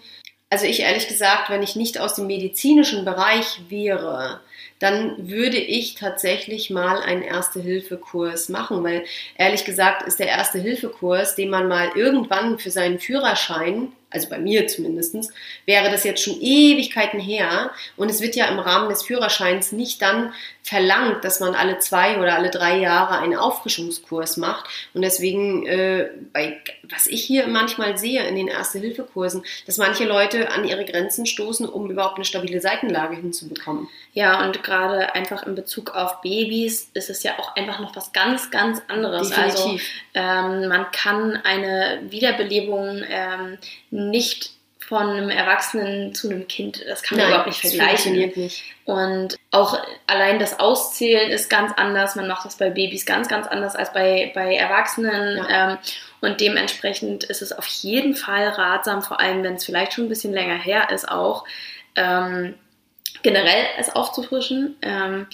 [0.51, 4.39] Also ich ehrlich gesagt, wenn ich nicht aus dem medizinischen Bereich wäre,
[4.79, 9.05] dann würde ich tatsächlich mal einen Erste-Hilfe-Kurs machen, weil
[9.37, 14.67] ehrlich gesagt ist der Erste-Hilfe-Kurs, den man mal irgendwann für seinen Führerschein, also bei mir
[14.67, 15.31] zumindestens,
[15.65, 20.01] wäre das jetzt schon Ewigkeiten her und es wird ja im Rahmen des Führerscheins nicht
[20.01, 25.65] dann verlangt, dass man alle zwei oder alle drei Jahre einen Auffrischungskurs macht und deswegen,
[25.65, 30.85] äh, bei, was ich hier manchmal sehe in den Erste-Hilfe-Kursen, dass manche Leute an ihre
[30.85, 33.87] Grenzen stoßen, um überhaupt eine stabile Seitenlage hinzubekommen.
[34.13, 38.11] Ja, und gerade einfach in Bezug auf Babys ist es ja auch einfach noch was
[38.11, 39.29] ganz, ganz anderes.
[39.29, 39.59] Definitiv.
[39.59, 39.79] Also
[40.13, 43.57] ähm, man kann eine Wiederbelebung ähm,
[43.99, 44.51] nicht
[44.89, 48.13] von einem Erwachsenen zu einem Kind, das kann man überhaupt nicht vergleichen.
[48.15, 48.63] nicht.
[48.85, 52.15] Und auch allein das Auszählen ist ganz anders.
[52.15, 55.45] Man macht das bei Babys ganz, ganz anders als bei, bei Erwachsenen.
[55.47, 55.77] Ähm,
[56.21, 60.09] und dementsprechend ist es auf jeden Fall ratsam, vor allem wenn es vielleicht schon ein
[60.09, 61.45] bisschen länger her ist, auch
[61.95, 62.55] ähm,
[63.21, 64.75] generell es aufzufrischen.
[64.81, 65.27] Ähm,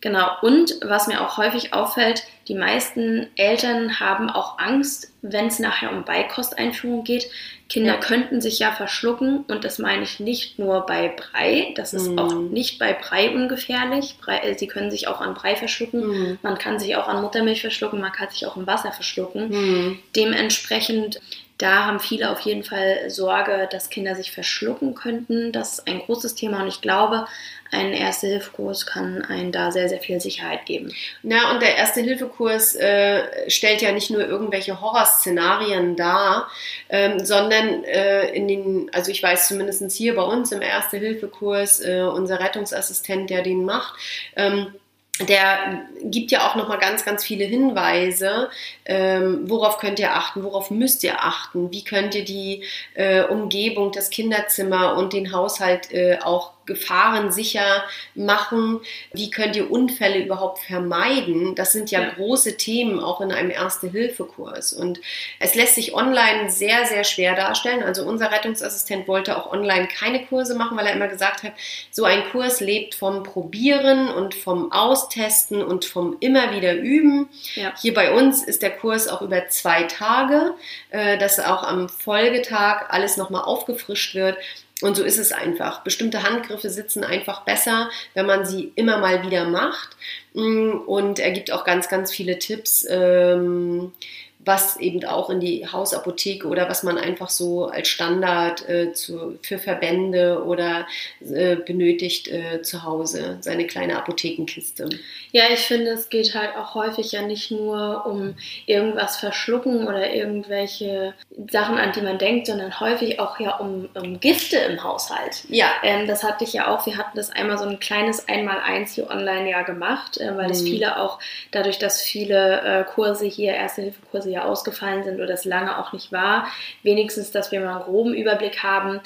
[0.00, 0.28] genau.
[0.42, 5.90] Und was mir auch häufig auffällt, die meisten Eltern haben auch Angst, wenn es nachher
[5.92, 7.28] um Beikosteinführung geht.
[7.68, 8.00] Kinder Ja.
[8.00, 11.74] könnten sich ja verschlucken und das meine ich nicht nur bei Brei.
[11.76, 12.18] Das ist Mhm.
[12.18, 14.16] auch nicht bei Brei ungefährlich.
[14.22, 16.06] Brei, äh, sie können sich auch an Brei verschlucken.
[16.06, 16.38] Mhm.
[16.42, 18.00] Man kann sich auch an Muttermilch verschlucken.
[18.00, 19.48] Man kann sich auch im Wasser verschlucken.
[19.50, 19.98] Mhm.
[20.16, 21.20] Dementsprechend,
[21.58, 25.50] da haben viele auf jeden Fall Sorge, dass Kinder sich verschlucken könnten.
[25.50, 27.26] Das ist ein großes Thema und ich glaube,
[27.70, 30.94] ein Erste-Hilfe-Kurs kann einen da sehr, sehr viel Sicherheit geben.
[31.22, 36.48] Na, und der Erste-Hilfe-Kurs äh, stellt ja nicht nur irgendwelche Horrorszenarien dar,
[36.88, 42.02] ähm, sondern äh, in den, also ich weiß zumindest hier bei uns im Erste-Hilfe-Kurs, äh,
[42.02, 43.94] unser Rettungsassistent, der den macht,
[44.36, 44.74] ähm,
[45.20, 48.50] der gibt ja auch nochmal ganz, ganz viele Hinweise,
[48.84, 52.62] ähm, worauf könnt ihr achten, worauf müsst ihr achten, wie könnt ihr die
[52.94, 57.82] äh, Umgebung, das Kinderzimmer und den Haushalt äh, auch gefahrensicher
[58.14, 58.80] machen,
[59.12, 61.56] wie könnt ihr Unfälle überhaupt vermeiden.
[61.56, 62.10] Das sind ja, Ja.
[62.10, 64.72] große Themen auch in einem Erste-Hilfe-Kurs.
[64.72, 65.00] Und
[65.40, 67.82] es lässt sich online sehr, sehr schwer darstellen.
[67.82, 71.52] Also unser Rettungsassistent wollte auch online keine Kurse machen, weil er immer gesagt hat,
[71.90, 77.28] so ein Kurs lebt vom Probieren und vom Austesten und vom immer wieder üben.
[77.54, 77.72] Ja.
[77.80, 80.54] Hier bei uns ist der Kurs auch über zwei Tage,
[80.90, 84.36] äh, dass auch am Folgetag alles nochmal aufgefrischt wird.
[84.80, 85.82] Und so ist es einfach.
[85.82, 89.96] Bestimmte Handgriffe sitzen einfach besser, wenn man sie immer mal wieder macht.
[90.34, 93.92] Mm, Und er gibt auch ganz, ganz viele Tipps, ähm,
[94.40, 99.38] was eben auch in die Hausapotheke oder was man einfach so als Standard äh, zu,
[99.42, 100.86] für Verbände oder
[101.20, 104.88] äh, benötigt äh, zu Hause, seine kleine Apothekenkiste.
[105.32, 108.34] Ja, ich finde, es geht halt auch häufig ja nicht nur um
[108.66, 111.14] irgendwas verschlucken oder irgendwelche
[111.50, 115.44] Sachen, an die man denkt, sondern häufig auch ja um, um Gifte im Haushalt.
[115.48, 116.86] Ja, Ähm, das hatte ich ja auch.
[116.86, 120.62] Wir hatten das einmal so ein kleines Einmaleins hier online ja gemacht, äh, weil es
[120.62, 120.66] Mhm.
[120.66, 121.18] viele auch,
[121.50, 126.12] dadurch, dass viele äh, Kurse hier, Erste-Hilfe-Kurse ja ausgefallen sind oder es lange auch nicht
[126.12, 126.46] war,
[126.82, 129.00] wenigstens, dass wir mal einen groben Überblick haben,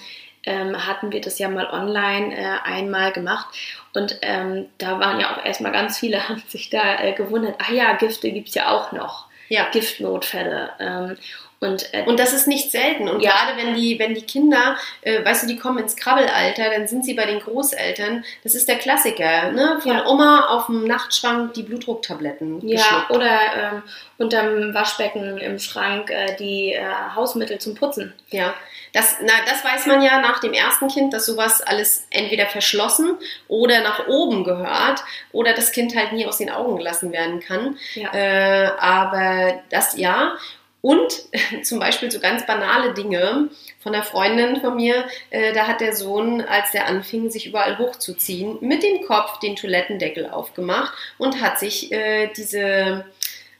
[0.45, 3.47] ähm, hatten wir das ja mal online äh, einmal gemacht.
[3.95, 7.73] Und ähm, da waren ja auch erstmal ganz viele, haben sich da äh, gewundert, ah
[7.73, 9.27] ja, Gifte gibt es ja auch noch.
[9.49, 9.69] ja.
[9.71, 10.71] Giftnotfälle.
[10.81, 11.17] Ähm,
[11.63, 13.09] Und, äh, Und das ist nicht selten.
[13.09, 13.31] Und Ja.
[13.31, 17.05] gerade wenn die, wenn die Kinder, äh, weißt du, die kommen ins Krabbelalter, dann sind
[17.05, 18.25] sie bei den Großeltern.
[18.43, 19.79] Das ist der Klassiker, ne?
[19.81, 20.07] Von Ja.
[20.07, 23.11] Oma auf dem Nachtschrank die Blutdrucktabletten ja, geschluckt.
[23.11, 23.83] oder ähm,
[24.19, 26.83] unterm Waschbecken im Schrank äh, die äh,
[27.15, 28.13] Hausmittel zum Putzen.
[28.31, 28.55] Ja,
[28.93, 33.17] das, na, das weiß man ja nach dem ersten Kind, dass sowas alles entweder verschlossen
[33.49, 37.79] oder nach oben gehört oder das Kind halt nie aus den Augen gelassen werden kann.
[37.95, 38.13] Ja.
[38.13, 40.33] Äh, aber das ja.
[40.83, 41.23] Und
[41.63, 45.97] zum Beispiel so ganz banale Dinge von einer Freundin von mir, äh, da hat der
[45.97, 51.59] Sohn, als der anfing, sich überall hochzuziehen, mit dem Kopf den Toilettendeckel aufgemacht und hat
[51.59, 53.07] sich äh, diese,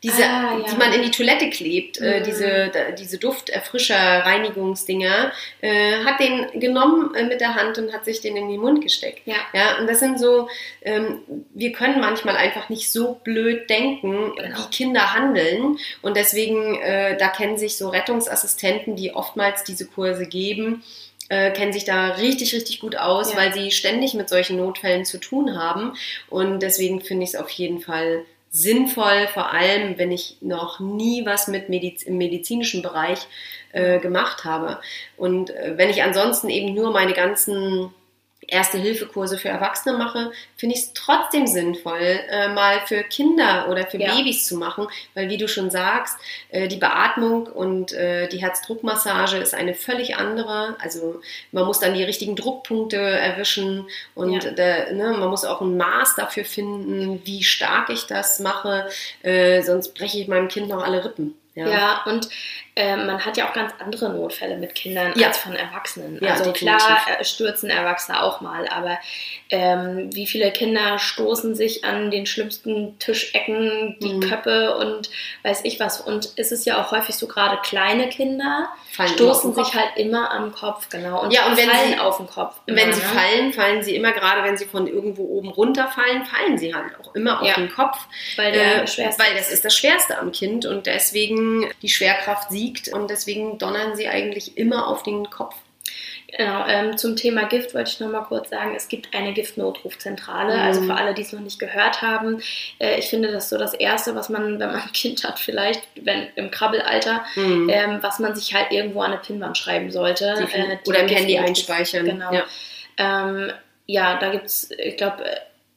[0.03, 0.65] diese Ah, ja.
[0.71, 2.25] die man in die Toilette klebt, äh, Mhm.
[2.25, 8.05] diese, da, diese Dufterfrischer, Reinigungsdinger, äh, hat den genommen äh, mit der Hand und hat
[8.05, 9.21] sich den in den Mund gesteckt.
[9.27, 9.37] Ja.
[9.53, 10.49] Ja, und das sind so,
[10.83, 11.21] ähm,
[11.55, 14.59] wir können manchmal einfach nicht so blöd denken, Genau.
[14.59, 15.79] wie Kinder handeln.
[16.03, 20.83] Und deswegen, äh, da kennen sich so Rettungsassistenten, die oftmals diese Kurse geben,
[21.29, 23.39] äh, kennen sich da richtig, richtig gut aus, Ja.
[23.39, 25.95] weil sie ständig mit solchen Notfällen zu tun haben.
[26.29, 31.25] Und deswegen finde ich es auf jeden Fall sinnvoll, vor allem wenn ich noch nie
[31.25, 33.27] was mit Mediz im medizinischen Bereich
[33.73, 34.79] äh, gemacht habe.
[35.17, 37.93] Und äh, wenn ich ansonsten eben nur meine ganzen
[38.53, 41.99] Erste-Hilfe-Kurse für Erwachsene mache, finde ich es trotzdem sinnvoll,
[42.31, 44.15] äh, mal für Kinder oder für Ja.
[44.15, 46.17] Babys zu machen, weil wie du schon sagst,
[46.51, 50.77] äh, die Beatmung und äh, die Herzdruckmassage ist eine völlig andere.
[50.81, 54.51] Also man muss dann die richtigen Druckpunkte erwischen und Ja.
[54.51, 58.89] da, ne, man muss auch ein Maß dafür finden, wie stark ich das mache,
[59.23, 61.35] äh, sonst breche ich meinem Kind noch alle Rippen.
[61.55, 62.29] Ja, und
[62.77, 65.27] äh, man hat ja auch ganz andere Notfälle mit Kindern Ja.
[65.29, 66.19] als von Erwachsenen.
[66.23, 66.79] Ja, also definitiv.
[66.79, 68.99] klar äh, stürzen Erwachsene auch mal, aber
[69.51, 74.21] ähm, wie viele Kinder stoßen sich an den schlimmsten Tischecken, die Mhm.
[74.21, 75.11] Köpfe und
[75.43, 76.01] weiß ich was.
[76.01, 80.31] Und es ist ja auch häufig so, gerade kleine Kinder Fallen stoßen sich halt immer
[80.31, 81.23] am Kopf, genau.
[81.23, 82.57] Und, Ja, und wenn fallen sie- auf den Kopf.
[82.67, 83.07] Wenn immer, sie ne?
[83.09, 87.15] fallen, fallen sie immer, gerade wenn sie von irgendwo oben runterfallen, fallen sie halt auch
[87.15, 87.55] immer auf Ja.
[87.57, 87.99] den Kopf.
[88.37, 88.87] Weil Äh,
[89.19, 91.42] weil das ist das Schwerste am Kind und deswegen
[91.83, 95.55] die Schwerkraft siegt und deswegen donnern sie eigentlich immer auf den Kopf.
[96.35, 100.55] Genau, ähm, zum Thema Gift wollte ich noch mal kurz sagen, es gibt eine Giftnotrufzentrale,
[100.57, 100.63] Mhm.
[100.63, 102.41] also für alle, die es noch nicht gehört haben.
[102.79, 105.83] Äh, ich finde das so das Erste, was man, wenn man ein Kind hat, vielleicht,
[105.97, 107.69] wenn im Krabbelalter, Mhm.
[107.71, 110.35] ähm, was man sich halt irgendwo an eine Pinnwand schreiben sollte.
[110.53, 112.07] Äh, die Oder im Handy einspeichern.
[112.07, 112.33] Genau.
[112.33, 112.45] Ja.
[112.97, 113.53] Ähm,
[113.87, 115.23] ja, da gibt es, ich glaube,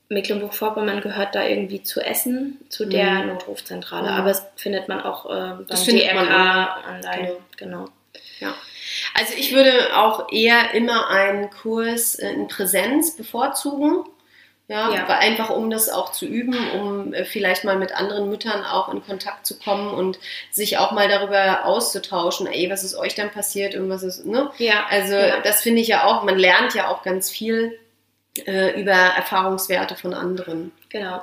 [0.09, 3.27] Mecklenburg-Vorpommern gehört da irgendwie zu Essen, zu der Mhm.
[3.29, 4.11] Notrufzentrale.
[4.11, 4.17] Mhm.
[4.17, 7.37] Aber es findet man auch äh, beim Das DRK online.
[7.57, 7.85] Genau.
[8.39, 8.53] Genau.
[9.13, 14.03] Also ich würde auch eher immer einen Kurs äh, in Präsenz bevorzugen.
[14.67, 15.05] Ja, Ja.
[15.19, 19.03] einfach um das auch zu üben, um äh, vielleicht mal mit anderen Müttern auch in
[19.05, 20.17] Kontakt zu kommen und
[20.49, 24.49] sich auch mal darüber auszutauschen, ey, was ist euch denn passiert und was ist, ne?
[24.57, 25.39] Ja, Also ja.
[25.41, 27.77] das finde ich ja auch, man lernt ja auch ganz viel
[28.45, 30.71] äh, über Erfahrungswerte von anderen.
[30.89, 31.21] Genau.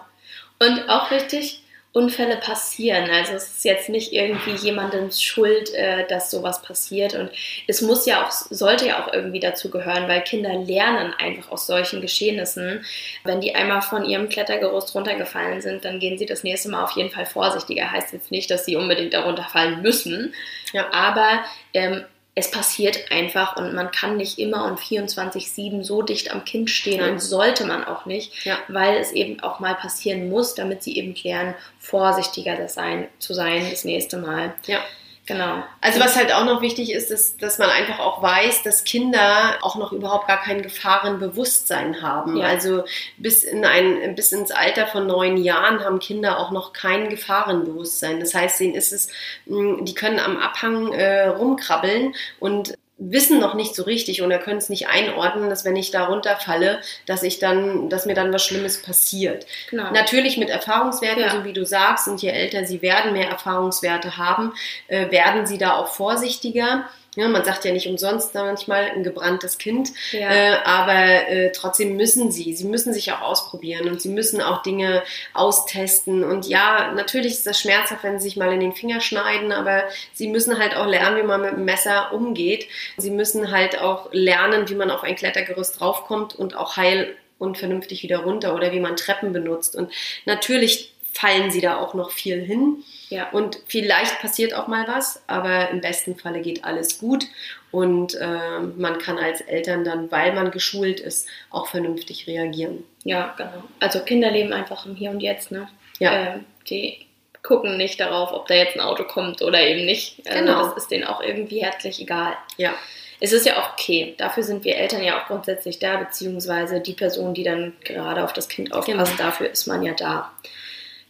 [0.59, 1.63] Und auch wichtig,
[1.95, 3.11] Unfälle passieren.
[3.11, 7.15] Also es ist jetzt nicht irgendwie jemandem Schuld, äh, dass sowas passiert.
[7.15, 7.31] Und
[7.67, 11.67] es muss ja auch, sollte ja auch irgendwie dazu gehören, weil Kinder lernen einfach aus
[11.67, 12.83] solchen Geschehnissen.
[13.25, 16.93] Wenn die einmal von ihrem Klettergerüst runtergefallen sind, dann gehen sie das nächste Mal auf
[16.93, 17.93] jeden Fall vorsichtiger.
[17.93, 20.33] Heißt jetzt nicht, dass sie unbedingt darunter fallen müssen.
[20.73, 20.91] Ja.
[20.93, 21.45] Aber
[21.75, 26.71] ähm, es passiert einfach und man kann nicht immer und 24-7 so dicht am Kind
[26.71, 27.13] stehen Nein.
[27.13, 28.59] und sollte man auch nicht, Ja.
[28.69, 33.35] weil es eben auch mal passieren muss, damit sie eben lernen, vorsichtiger das sein, zu
[33.35, 34.55] sein das nächste Mal.
[34.67, 34.81] Ja.
[35.25, 35.63] Genau.
[35.81, 39.57] Also was halt auch noch wichtig ist, ist, dass man einfach auch weiß, dass Kinder
[39.63, 42.37] auch noch überhaupt gar kein Gefahrenbewusstsein haben.
[42.39, 42.47] Ja.
[42.47, 42.83] Also
[43.19, 48.19] bis in ein, bis ins Alter von neun Jahren haben Kinder auch noch kein Gefahrenbewusstsein.
[48.19, 49.11] Das heißt, denen ist es,
[49.47, 52.75] mh, die können am Abhang äh, rumkrabbeln und
[53.11, 56.81] wissen noch nicht so richtig oder können es nicht einordnen, dass wenn ich da runterfalle,
[57.07, 59.47] dass ich dann, dass mir dann was Schlimmes passiert.
[59.71, 59.91] genau.
[59.93, 61.31] Natürlich mit Erfahrungswerten, Ja.
[61.31, 64.53] so wie du sagst, und je älter sie werden, mehr Erfahrungswerte haben,
[64.89, 66.85] äh, werden sie da auch vorsichtiger.
[67.15, 70.31] Ja, man sagt ja nicht umsonst da manchmal ein gebranntes Kind, Ja.
[70.31, 74.63] äh, aber äh, trotzdem müssen sie, sie müssen sich auch ausprobieren und sie müssen auch
[74.63, 75.03] Dinge
[75.35, 76.25] austesten.
[76.25, 79.85] Und ja, natürlich ist das schmerzhaft, wenn sie sich mal in den Finger schneiden, aber
[80.15, 82.67] sie müssen halt auch lernen, wie man mit dem Messer umgeht.
[82.97, 87.59] Sie müssen halt auch lernen, wie man auf ein Klettergerüst draufkommt und auch heil und
[87.59, 89.77] vernünftig wieder runter oder wie man Treppen benutzt.
[89.77, 89.93] Und
[90.25, 92.83] natürlich fallen sie da auch noch viel hin.
[93.13, 93.29] Ja.
[93.31, 97.27] Und vielleicht passiert auch mal was, aber im besten Falle geht alles gut
[97.71, 102.85] und äh, man kann als Eltern dann, weil man geschult ist, auch vernünftig reagieren.
[103.05, 103.65] ja, genau.
[103.81, 105.69] Also Kinder leben einfach im Hier und Jetzt, ne?
[105.99, 106.13] Ja.
[106.35, 107.07] Ähm, die
[107.43, 110.23] gucken nicht darauf, ob da jetzt ein Auto kommt oder eben nicht.
[110.27, 110.63] Also Genau.
[110.65, 112.37] Das ist denen auch irgendwie herzlich egal.
[112.57, 112.73] Ja.
[113.21, 114.15] Es ist ja auch okay.
[114.17, 118.33] Dafür sind wir Eltern ja auch grundsätzlich da, beziehungsweise die Person, die dann gerade auf
[118.33, 119.29] das Kind aufpasst, Genau.
[119.29, 120.33] dafür ist man ja da.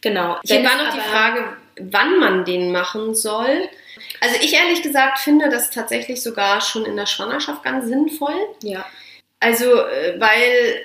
[0.02, 0.38] Genau.
[0.44, 3.68] Hier Wenn war noch die Frage, wann man den machen soll.
[4.20, 8.34] Also ich ehrlich gesagt finde das tatsächlich sogar schon in der Schwangerschaft ganz sinnvoll.
[8.62, 8.84] Ja,
[9.40, 10.84] Also, äh, weil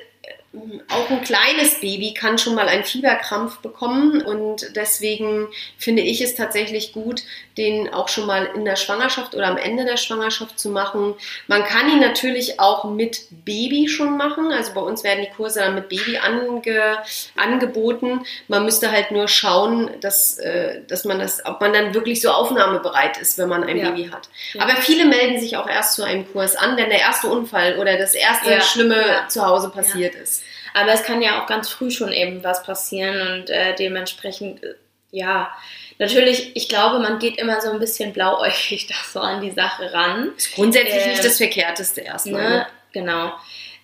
[0.90, 5.48] auch ein kleines Baby kann schon mal einen Fieberkrampf bekommen und deswegen
[5.78, 7.24] finde ich es tatsächlich gut,
[7.58, 11.16] den auch schon mal in der Schwangerschaft oder am Ende der Schwangerschaft zu machen.
[11.48, 14.52] Man kann ihn natürlich auch mit Baby schon machen.
[14.52, 16.98] Also bei uns werden die Kurse dann mit Baby ange,
[17.36, 18.22] angeboten.
[18.48, 22.30] Man müsste halt nur schauen, dass, äh, dass man das, ob man dann wirklich so
[22.30, 23.90] aufnahmebereit ist, wenn man ein Ja.
[23.90, 24.30] Baby hat.
[24.54, 24.62] Ja.
[24.64, 27.98] Aber viele melden sich auch erst zu einem Kurs an, wenn der erste Unfall oder
[27.98, 28.62] das erste Ja.
[28.62, 30.44] Schlimme zu Hause passiert ist.
[30.78, 34.76] Aber es kann ja auch ganz früh schon eben was passieren und äh, dementsprechend, äh,
[35.12, 35.52] ja,
[35.98, 39.92] natürlich, ich glaube, man geht immer so ein bisschen blauäugig da so an die Sache
[39.94, 40.32] ran.
[40.38, 42.50] Ist grundsätzlich Ähm, nicht das Verkehrteste erstmal.
[42.50, 42.68] Ne?
[42.94, 43.34] Genau.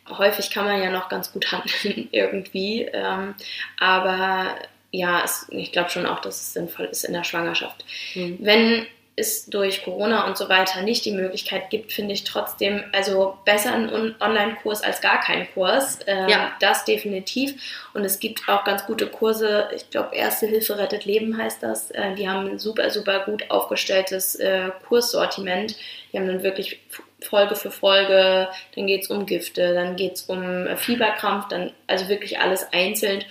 [0.10, 2.84] Häufig kann man ja noch ganz gut handeln irgendwie.
[2.84, 3.36] Ähm,
[3.80, 4.56] aber
[4.92, 7.84] ja, es, ich glaube schon auch, dass es sinnvoll ist in der Schwangerschaft.
[8.14, 8.38] Mhm.
[8.40, 8.86] Wenn
[9.16, 13.72] es durch Corona und so weiter nicht die Möglichkeit gibt, finde ich trotzdem, also besser
[13.74, 16.00] einen On- Online-Kurs als gar keinen Kurs.
[16.08, 16.52] Ähm, Ja.
[16.60, 17.54] Das definitiv.
[17.94, 19.70] Und es gibt auch ganz gute Kurse.
[19.76, 21.92] Ich glaube, Erste Hilfe rettet Leben heißt das.
[21.92, 25.76] Äh, die haben ein super, super gut aufgestelltes äh, Kurssortiment.
[26.12, 26.80] Die haben dann wirklich
[27.22, 31.72] Folge für Folge, dann geht es um Gifte, dann geht es um äh, Fieberkrampf, dann
[31.88, 33.24] also wirklich alles einzeln.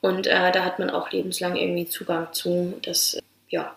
[0.00, 2.78] Und äh, da hat man auch lebenslang irgendwie Zugang zu.
[2.82, 3.18] Das
[3.48, 3.74] ja,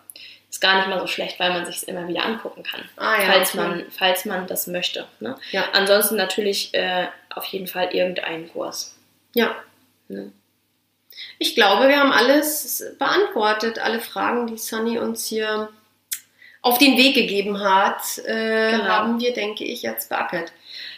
[0.52, 3.16] ist gar nicht mal so schlecht, weil man sich es immer wieder angucken kann, Ah,
[3.20, 3.58] ja, falls, okay.
[3.58, 5.06] man, falls man das möchte.
[5.18, 5.34] Ne?
[5.50, 5.64] Ja.
[5.72, 8.94] Ansonsten natürlich äh, auf jeden Fall irgendeinen Kurs.
[9.34, 9.56] Ja.
[10.08, 10.30] Ne?
[11.38, 15.70] Ich glaube, wir haben alles beantwortet, alle Fragen, die Sunny uns hier
[16.60, 18.84] auf den Weg gegeben hat, äh, Genau.
[18.84, 20.52] haben wir, denke ich, jetzt beackert.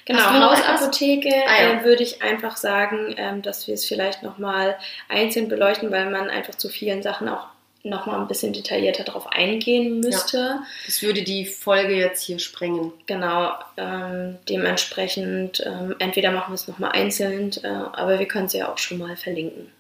[0.04, 1.70] Genau, Hausapotheke Ah, ja.
[1.80, 4.76] äh, würde ich einfach sagen, ähm, dass wir es vielleicht nochmal
[5.08, 7.46] einzeln beleuchten, weil man einfach zu vielen Sachen auch
[7.84, 10.60] nochmal ein bisschen detaillierter darauf eingehen müsste.
[10.86, 12.92] Das würde die Folge jetzt hier sprengen.
[13.06, 18.54] Genau, ähm, dementsprechend, ähm, entweder machen wir es nochmal einzeln, äh, aber wir können es
[18.54, 19.70] ja auch schon mal verlinken.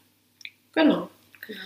[0.74, 1.08] Genau.
[1.46, 1.60] Genau.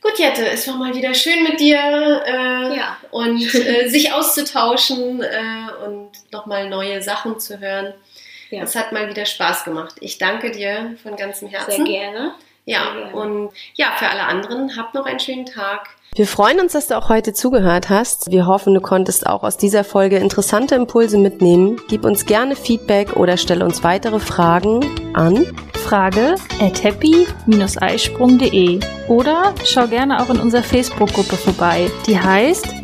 [0.00, 1.78] Gut, Jette, es war mal wieder schön mit dir
[2.26, 2.96] äh, Ja.
[3.10, 7.94] und äh, sich auszutauschen äh, und nochmal neue Sachen zu hören.
[8.50, 8.62] Ja.
[8.62, 9.96] Es hat mal wieder Spaß gemacht.
[10.00, 11.84] Ich danke dir von ganzem Sehr Herzen.
[11.84, 12.34] gerne.
[12.66, 15.88] Ja, und ja, für alle anderen, habt noch einen schönen Tag.
[16.14, 18.30] Wir freuen uns, dass du auch heute zugehört hast.
[18.30, 21.80] Wir hoffen, du konntest auch aus dieser Folge interessante Impulse mitnehmen.
[21.88, 24.80] Gib uns gerne Feedback oder stelle uns weitere Fragen
[25.14, 25.44] an.
[25.74, 31.90] Frage at happy-eisprung.de oder schau gerne auch in unserer Facebook-Gruppe vorbei.
[32.06, 32.83] Die heißt